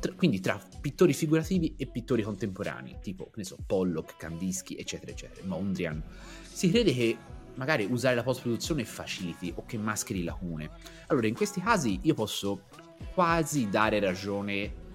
Tra, 0.00 0.12
quindi 0.14 0.40
tra 0.40 0.60
pittori 0.80 1.12
figurativi 1.12 1.76
e 1.76 1.86
pittori 1.86 2.22
contemporanei, 2.22 2.98
tipo, 3.00 3.30
ne 3.36 3.44
so, 3.44 3.56
Pollock, 3.64 4.16
Kandinsky, 4.16 4.74
eccetera, 4.74 5.12
eccetera, 5.12 5.46
Mondrian. 5.46 6.02
Si 6.42 6.68
crede 6.70 6.92
che 6.92 7.16
magari 7.54 7.86
usare 7.88 8.16
la 8.16 8.24
post-produzione 8.24 8.84
faciliti 8.84 9.52
o 9.54 9.64
che 9.64 9.78
mascheri 9.78 10.24
lacune. 10.24 10.70
Allora, 11.06 11.28
in 11.28 11.36
questi 11.36 11.60
casi 11.60 12.00
io 12.02 12.14
posso 12.14 12.62
quasi 13.14 13.68
dare 13.68 14.00
ragione 14.00 14.86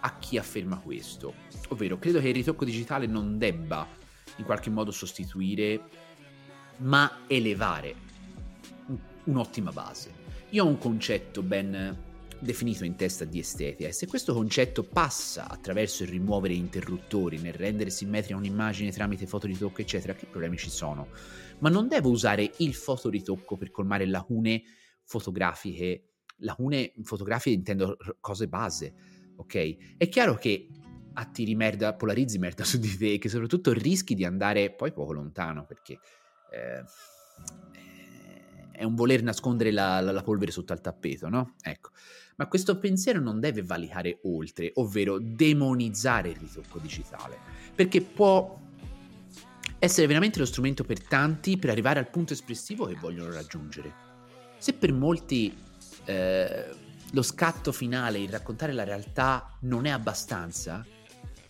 a 0.00 0.18
chi 0.18 0.38
afferma 0.38 0.78
questo. 0.78 1.34
Ovvero, 1.68 1.98
credo 1.98 2.20
che 2.20 2.28
il 2.28 2.34
ritocco 2.34 2.64
digitale 2.64 3.06
non 3.06 3.38
debba 3.38 3.86
in 4.36 4.44
qualche 4.44 4.70
modo 4.70 4.90
sostituire, 4.90 5.80
ma 6.78 7.20
elevare 7.26 7.94
un'ottima 9.24 9.72
base. 9.72 10.24
Io 10.50 10.64
ho 10.64 10.68
un 10.68 10.78
concetto 10.78 11.42
ben 11.42 12.04
definito 12.38 12.84
in 12.84 12.96
testa 12.96 13.24
di 13.24 13.38
estetica 13.38 13.88
e 13.88 13.92
se 13.92 14.06
questo 14.06 14.34
concetto 14.34 14.82
passa 14.82 15.48
attraverso 15.48 16.02
il 16.02 16.10
rimuovere 16.10 16.54
interruttori, 16.54 17.38
nel 17.38 17.54
rendere 17.54 17.90
simmetrica 17.90 18.36
un'immagine 18.36 18.92
tramite 18.92 19.26
fotoritocco, 19.26 19.80
eccetera, 19.80 20.14
che 20.14 20.26
problemi 20.26 20.56
ci 20.56 20.70
sono? 20.70 21.08
Ma 21.58 21.70
non 21.70 21.88
devo 21.88 22.10
usare 22.10 22.52
il 22.58 22.74
fotoritocco 22.74 23.56
per 23.56 23.70
colmare 23.70 24.06
lacune 24.06 24.62
fotografiche, 25.02 26.10
lacune 26.38 26.92
fotografiche 27.02 27.56
intendo 27.56 27.96
cose 28.20 28.48
base, 28.48 28.94
ok? 29.36 29.96
È 29.96 30.08
chiaro 30.08 30.34
che 30.34 30.68
attiri 31.14 31.54
merda, 31.54 31.94
polarizzi 31.94 32.38
merda 32.38 32.64
su 32.64 32.78
di 32.78 32.96
te, 32.96 33.18
che 33.18 33.28
soprattutto 33.28 33.72
rischi 33.72 34.14
di 34.14 34.24
andare 34.24 34.70
poi 34.70 34.92
poco 34.92 35.12
lontano, 35.12 35.64
perché 35.64 35.98
eh, 36.50 36.84
è 38.72 38.84
un 38.84 38.94
voler 38.94 39.22
nascondere 39.22 39.70
la, 39.70 40.00
la, 40.00 40.12
la, 40.12 40.22
polvere 40.22 40.52
sotto 40.52 40.72
al 40.72 40.80
tappeto, 40.80 41.28
no? 41.28 41.54
Ecco. 41.62 41.90
Ma 42.36 42.46
questo 42.48 42.78
pensiero 42.78 43.18
non 43.18 43.40
deve 43.40 43.62
valicare 43.62 44.20
oltre, 44.24 44.70
ovvero 44.74 45.18
demonizzare 45.18 46.28
il 46.28 46.36
ritocco 46.36 46.78
digitale, 46.78 47.38
perché 47.74 48.02
può 48.02 48.60
essere 49.78 50.06
veramente 50.06 50.38
lo 50.38 50.44
strumento 50.44 50.84
per 50.84 51.02
tanti 51.02 51.56
per 51.56 51.70
arrivare 51.70 51.98
al 51.98 52.10
punto 52.10 52.34
espressivo 52.34 52.86
che 52.86 52.94
vogliono 52.94 53.32
raggiungere. 53.32 54.04
Se 54.58 54.74
per 54.74 54.92
molti 54.92 55.54
eh, 56.04 56.74
lo 57.12 57.22
scatto 57.22 57.72
finale, 57.72 58.18
il 58.18 58.28
raccontare 58.28 58.72
la 58.72 58.84
realtà 58.84 59.56
non 59.60 59.86
è 59.86 59.90
abbastanza, 59.90 60.84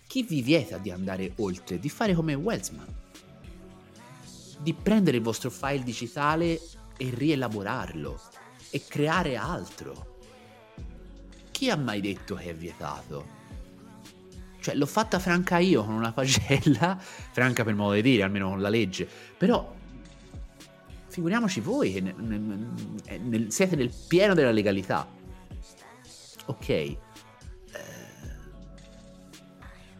chi 0.06 0.22
vi 0.22 0.42
vieta 0.42 0.78
di 0.78 0.90
andare 0.90 1.32
oltre, 1.36 1.78
di 1.78 1.88
fare 1.88 2.14
come 2.14 2.34
Welsman? 2.34 2.94
Di 4.58 4.72
prendere 4.72 5.16
il 5.16 5.22
vostro 5.22 5.50
file 5.50 5.82
digitale 5.82 6.60
e 6.96 7.10
rielaborarlo 7.12 8.20
e 8.70 8.82
creare 8.86 9.36
altro. 9.36 10.14
Chi 11.50 11.70
ha 11.70 11.76
mai 11.76 12.00
detto 12.00 12.34
che 12.34 12.50
è 12.50 12.54
vietato? 12.54 13.34
Cioè, 14.60 14.74
l'ho 14.74 14.86
fatta 14.86 15.18
franca 15.18 15.58
io 15.58 15.84
con 15.84 15.94
una 15.94 16.12
pagella, 16.12 16.98
franca 17.00 17.64
per 17.64 17.74
modo 17.74 17.94
di 17.94 18.02
dire, 18.02 18.22
almeno 18.22 18.48
con 18.48 18.60
la 18.60 18.68
legge, 18.68 19.08
però 19.36 19.74
figuriamoci 21.08 21.60
voi 21.60 21.92
che 21.92 22.00
nel, 22.00 22.74
nel, 23.22 23.52
siete 23.52 23.74
nel 23.76 23.90
pieno 24.06 24.34
della 24.34 24.50
legalità. 24.50 25.15
Ok, 26.46 26.68
eh, 26.68 26.98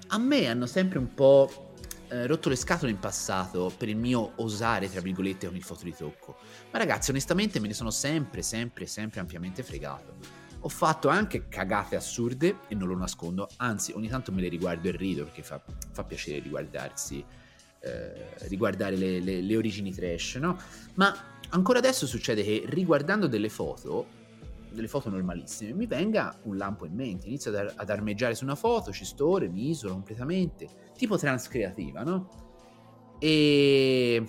a 0.09 0.19
me 0.19 0.47
hanno 0.47 0.67
sempre 0.67 0.99
un 0.99 1.13
po' 1.13 1.67
eh, 2.09 2.27
rotto 2.27 2.49
le 2.49 2.57
scatole 2.57 2.93
in 2.93 2.99
passato 2.99 3.73
per 3.77 3.89
il 3.89 3.97
mio 3.97 4.33
osare, 4.37 4.89
tra 4.91 5.01
virgolette, 5.01 5.47
con 5.47 5.57
il 5.57 5.63
fotoritocco. 5.63 6.37
Ma 6.71 6.79
ragazzi, 6.79 7.11
onestamente 7.11 7.59
me 7.59 7.67
ne 7.67 7.75
sono 7.75 7.91
sempre, 7.91 8.43
sempre, 8.43 8.87
sempre 8.87 9.21
ampiamente 9.21 9.65
fregato. 9.65 10.45
Ho 10.61 10.69
fatto 10.69 11.09
anche 11.09 11.49
cagate 11.49 11.97
assurde 11.97 12.61
e 12.69 12.75
non 12.75 12.89
lo 12.89 12.97
nascondo, 12.97 13.49
anzi 13.57 13.93
ogni 13.93 14.09
tanto 14.09 14.33
me 14.33 14.41
le 14.41 14.49
riguardo 14.49 14.89
e 14.89 14.93
rido 14.93 15.25
perché 15.25 15.43
fa, 15.43 15.61
fa 15.93 16.05
piacere 16.05 16.39
riguardarsi, 16.39 17.25
eh, 17.81 18.29
riguardare 18.49 18.97
le, 18.97 19.21
le, 19.21 19.41
le 19.41 19.57
origini 19.57 19.93
trash, 19.93 20.37
no? 20.37 20.59
Ma 20.95 21.15
ancora 21.51 21.79
adesso 21.79 22.07
succede 22.07 22.43
che 22.43 22.65
riguardando 22.67 23.27
delle 23.27 23.49
foto 23.49 24.16
delle 24.77 24.89
foto 24.89 25.11
normalissime, 25.11 25.73
mi 25.73 25.87
venga 25.87 26.39
un 26.45 26.57
lampo 26.57 26.85
in 26.87 26.95
mente, 26.95 27.27
inizio 27.27 27.51
ad, 27.51 27.75
ad 27.75 27.91
armeggiare 27.91 28.35
su 28.35 28.45
una 28.45 28.55
foto, 28.55 28.93
ci 28.93 29.05
sto, 29.05 29.39
mi 29.51 29.71
isolo 29.71 29.95
completamente, 29.95 30.93
tipo 30.97 31.17
transcreativa, 31.17 32.03
no? 32.05 32.29
E... 33.19 34.25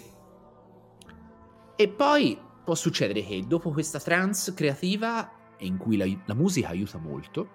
e 1.75 1.87
poi 1.89 2.39
può 2.63 2.73
succedere 2.73 3.23
che 3.23 3.45
dopo 3.45 3.71
questa 3.71 3.99
trance 3.99 4.53
creativa, 4.53 5.31
in 5.59 5.77
cui 5.77 5.97
la, 5.97 6.05
la 6.25 6.33
musica 6.33 6.69
aiuta 6.69 6.97
molto, 6.97 7.49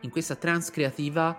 in 0.00 0.10
questa 0.10 0.36
trance 0.36 0.70
creativa 0.70 1.36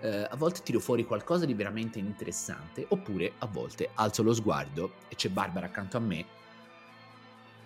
eh, 0.00 0.28
a 0.30 0.36
volte 0.36 0.62
tiro 0.62 0.80
fuori 0.80 1.04
qualcosa 1.04 1.44
di 1.44 1.54
veramente 1.54 1.98
interessante, 1.98 2.86
oppure 2.88 3.32
a 3.38 3.46
volte 3.46 3.90
alzo 3.94 4.22
lo 4.22 4.32
sguardo 4.32 4.94
e 5.08 5.14
c'è 5.14 5.28
Barbara 5.28 5.66
accanto 5.66 5.96
a 5.96 6.00
me 6.00 6.24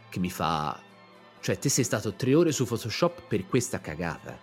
che 0.09 0.19
mi 0.19 0.31
fa 0.31 0.79
cioè, 1.43 1.59
te 1.59 1.69
sei 1.69 1.83
stato 1.83 2.15
tre 2.15 2.37
ore 2.37 2.53
su 2.53 2.65
Photoshop 2.65 3.23
per 3.27 3.49
questa 3.49 3.81
cagata. 3.81 4.39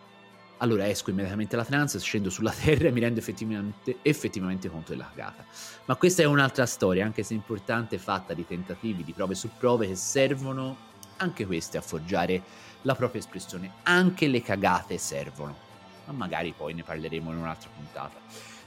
Allora 0.58 0.86
esco 0.86 1.12
immediatamente 1.12 1.56
dalla 1.56 1.66
trance, 1.66 1.98
scendo 1.98 2.30
sulla 2.30 2.52
terra 2.52 2.90
e 2.90 2.92
mi 2.92 3.00
rendo 3.00 3.20
effettivamente, 3.20 4.00
effettivamente 4.02 4.70
conto 4.70 4.92
della 4.92 5.08
cagata. 5.08 5.46
Ma 5.86 5.96
questa 5.96 6.24
è 6.24 6.26
un'altra 6.26 6.66
storia, 6.66 7.06
anche 7.06 7.24
se 7.24 7.34
importante, 7.34 7.98
fatta 7.98 8.34
di 8.34 8.46
tentativi, 8.46 9.06
di 9.06 9.14
prove 9.14 9.34
su 9.34 9.50
prove 9.58 9.88
che 9.88 9.96
servono 9.96 10.76
anche 11.16 11.46
queste 11.46 11.78
a 11.78 11.82
forgiare 11.82 12.44
la 12.82 12.96
propria 12.96 13.22
espressione. 13.22 13.72
Anche 13.84 14.28
le 14.28 14.42
cagate 14.42 14.98
servono. 14.98 15.56
Ma 16.04 16.12
magari 16.12 16.54
poi 16.56 16.74
ne 16.74 16.84
parleremo 16.84 17.32
in 17.32 17.38
un'altra 17.38 17.70
puntata. 17.74 18.20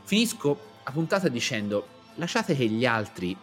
Finisco 0.04 0.58
la 0.84 0.90
puntata 0.90 1.28
dicendo 1.28 1.86
lasciate 2.14 2.56
che 2.56 2.64
gli 2.64 2.86
altri 2.86 3.36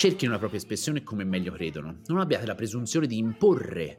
cerchino 0.00 0.32
la 0.32 0.38
propria 0.38 0.58
espressione 0.58 1.02
come 1.02 1.24
meglio 1.24 1.52
credono. 1.52 1.98
Non 2.06 2.20
abbiate 2.20 2.46
la 2.46 2.54
presunzione 2.54 3.06
di 3.06 3.18
imporre 3.18 3.98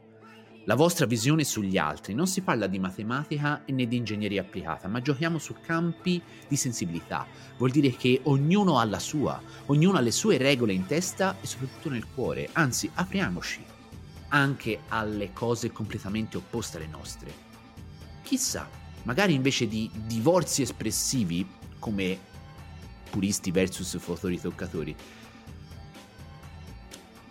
la 0.66 0.74
vostra 0.74 1.06
visione 1.06 1.44
sugli 1.44 1.78
altri. 1.78 2.16
Non 2.16 2.26
si 2.26 2.42
parla 2.42 2.66
di 2.66 2.80
matematica 2.80 3.62
né 3.68 3.86
di 3.86 3.98
ingegneria 3.98 4.42
applicata, 4.42 4.88
ma 4.88 5.00
giochiamo 5.00 5.38
su 5.38 5.54
campi 5.62 6.20
di 6.48 6.56
sensibilità. 6.56 7.28
Vuol 7.56 7.70
dire 7.70 7.92
che 7.92 8.20
ognuno 8.24 8.80
ha 8.80 8.86
la 8.86 8.98
sua, 8.98 9.40
ognuno 9.68 10.00
ha 10.00 10.02
le 10.02 10.10
sue 10.10 10.38
regole 10.38 10.74
in 10.74 10.88
testa 10.88 11.38
e 11.40 11.46
soprattutto 11.46 11.90
nel 11.90 12.08
cuore. 12.08 12.50
Anzi, 12.54 12.90
apriamoci 12.92 13.64
anche 14.30 14.80
alle 14.88 15.32
cose 15.34 15.72
completamente 15.72 16.36
opposte 16.36 16.78
alle 16.78 16.88
nostre. 16.88 17.32
Chissà, 18.24 18.68
magari 19.04 19.36
invece 19.36 19.68
di 19.68 19.88
divorzi 20.08 20.64
espressivi 20.64 21.48
come 21.78 22.18
puristi 23.12 23.52
versus 23.52 24.00
fotoritoccatori, 24.00 24.96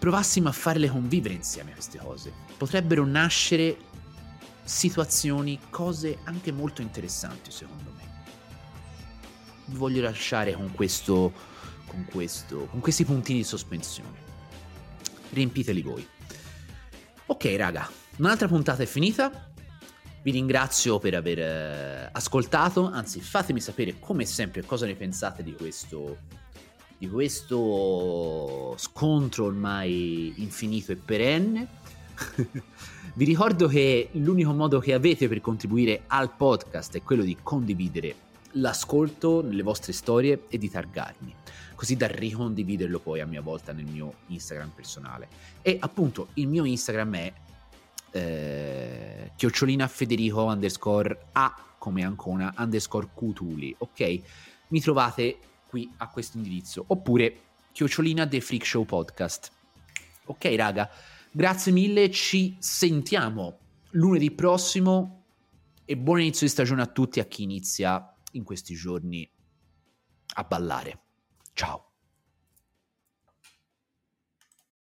provassimo 0.01 0.49
a 0.49 0.53
farle 0.53 0.89
convivere 0.89 1.35
insieme 1.35 1.73
queste 1.73 1.99
cose. 1.99 2.33
Potrebbero 2.57 3.05
nascere 3.05 3.77
situazioni, 4.65 5.61
cose 5.69 6.21
anche 6.25 6.53
molto 6.53 6.81
interessanti 6.81 7.51
secondo 7.51 7.93
me. 7.95 8.09
Vi 9.67 9.77
voglio 9.77 10.01
lasciare 10.01 10.55
con 10.55 10.73
questo, 10.73 11.33
con 11.87 12.07
questo, 12.11 12.67
con 12.67 12.81
questi 12.81 13.05
puntini 13.05 13.41
di 13.41 13.45
sospensione. 13.45 14.29
Riempiteli 15.29 15.83
voi. 15.83 16.09
Ok 17.27 17.55
raga, 17.57 17.89
un'altra 18.17 18.49
puntata 18.49 18.83
è 18.83 18.87
finita. 18.87 19.49
Vi 20.23 20.31
ringrazio 20.31 20.99
per 20.99 21.15
aver 21.15 21.39
eh, 21.39 22.09
ascoltato, 22.13 22.91
anzi 22.91 23.21
fatemi 23.21 23.61
sapere 23.61 23.99
come 23.99 24.25
sempre 24.25 24.65
cosa 24.65 24.87
ne 24.87 24.95
pensate 24.95 25.43
di 25.43 25.53
questo 25.53 26.40
di 27.01 27.09
questo 27.09 28.75
scontro 28.77 29.47
ormai 29.47 30.35
infinito 30.37 30.93
e 30.93 30.97
perenne. 30.97 31.67
Vi 33.15 33.25
ricordo 33.25 33.69
che 33.69 34.11
l'unico 34.13 34.53
modo 34.53 34.81
che 34.81 34.93
avete 34.93 35.27
per 35.27 35.41
contribuire 35.41 36.03
al 36.09 36.31
podcast 36.37 36.95
è 36.97 37.03
quello 37.03 37.23
di 37.23 37.39
condividere 37.43 38.15
l'ascolto 38.53 39.41
nelle 39.43 39.63
vostre 39.63 39.95
storie 39.95 40.45
e 40.51 40.59
di 40.59 40.69
targarmi, 40.69 41.35
così 41.75 41.97
da 41.97 42.07
ricondividerlo 42.07 42.99
poi 42.99 43.21
a 43.21 43.27
mia 43.27 43.41
volta 43.41 43.73
nel 43.73 43.87
mio 43.87 44.17
Instagram 44.27 44.69
personale. 44.75 45.29
E 45.63 45.79
appunto 45.81 46.29
il 46.35 46.49
mio 46.49 46.67
Instagram 46.67 47.17
è 47.17 47.33
eh, 48.11 49.31
chiocciolina 49.37 49.89
federico 49.89 50.43
underscore 50.43 51.29
a 51.33 51.57
come 51.79 52.05
ancona 52.05 52.53
underscore 52.59 53.09
cutuli, 53.15 53.75
ok? 53.79 54.21
Mi 54.69 54.83
trovate 54.83 55.39
qui 55.71 55.89
a 55.99 56.09
questo 56.09 56.37
indirizzo 56.37 56.85
oppure 56.89 57.41
chiocciolina 57.71 58.27
The 58.27 58.41
Freak 58.41 58.67
Show 58.67 58.85
Podcast. 58.85 59.53
Ok 60.25 60.53
raga, 60.57 60.91
grazie 61.31 61.71
mille, 61.71 62.11
ci 62.11 62.57
sentiamo 62.59 63.59
lunedì 63.91 64.33
prossimo 64.33 65.27
e 65.85 65.97
buon 65.97 66.21
inizio 66.21 66.47
di 66.47 66.53
stagione 66.53 66.83
a 66.83 66.87
tutti 66.87 67.21
a 67.21 67.25
chi 67.25 67.45
inizia 67.45 68.13
in 68.33 68.43
questi 68.43 68.75
giorni 68.75 69.29
a 70.35 70.43
ballare. 70.43 70.99
Ciao. 71.53 71.90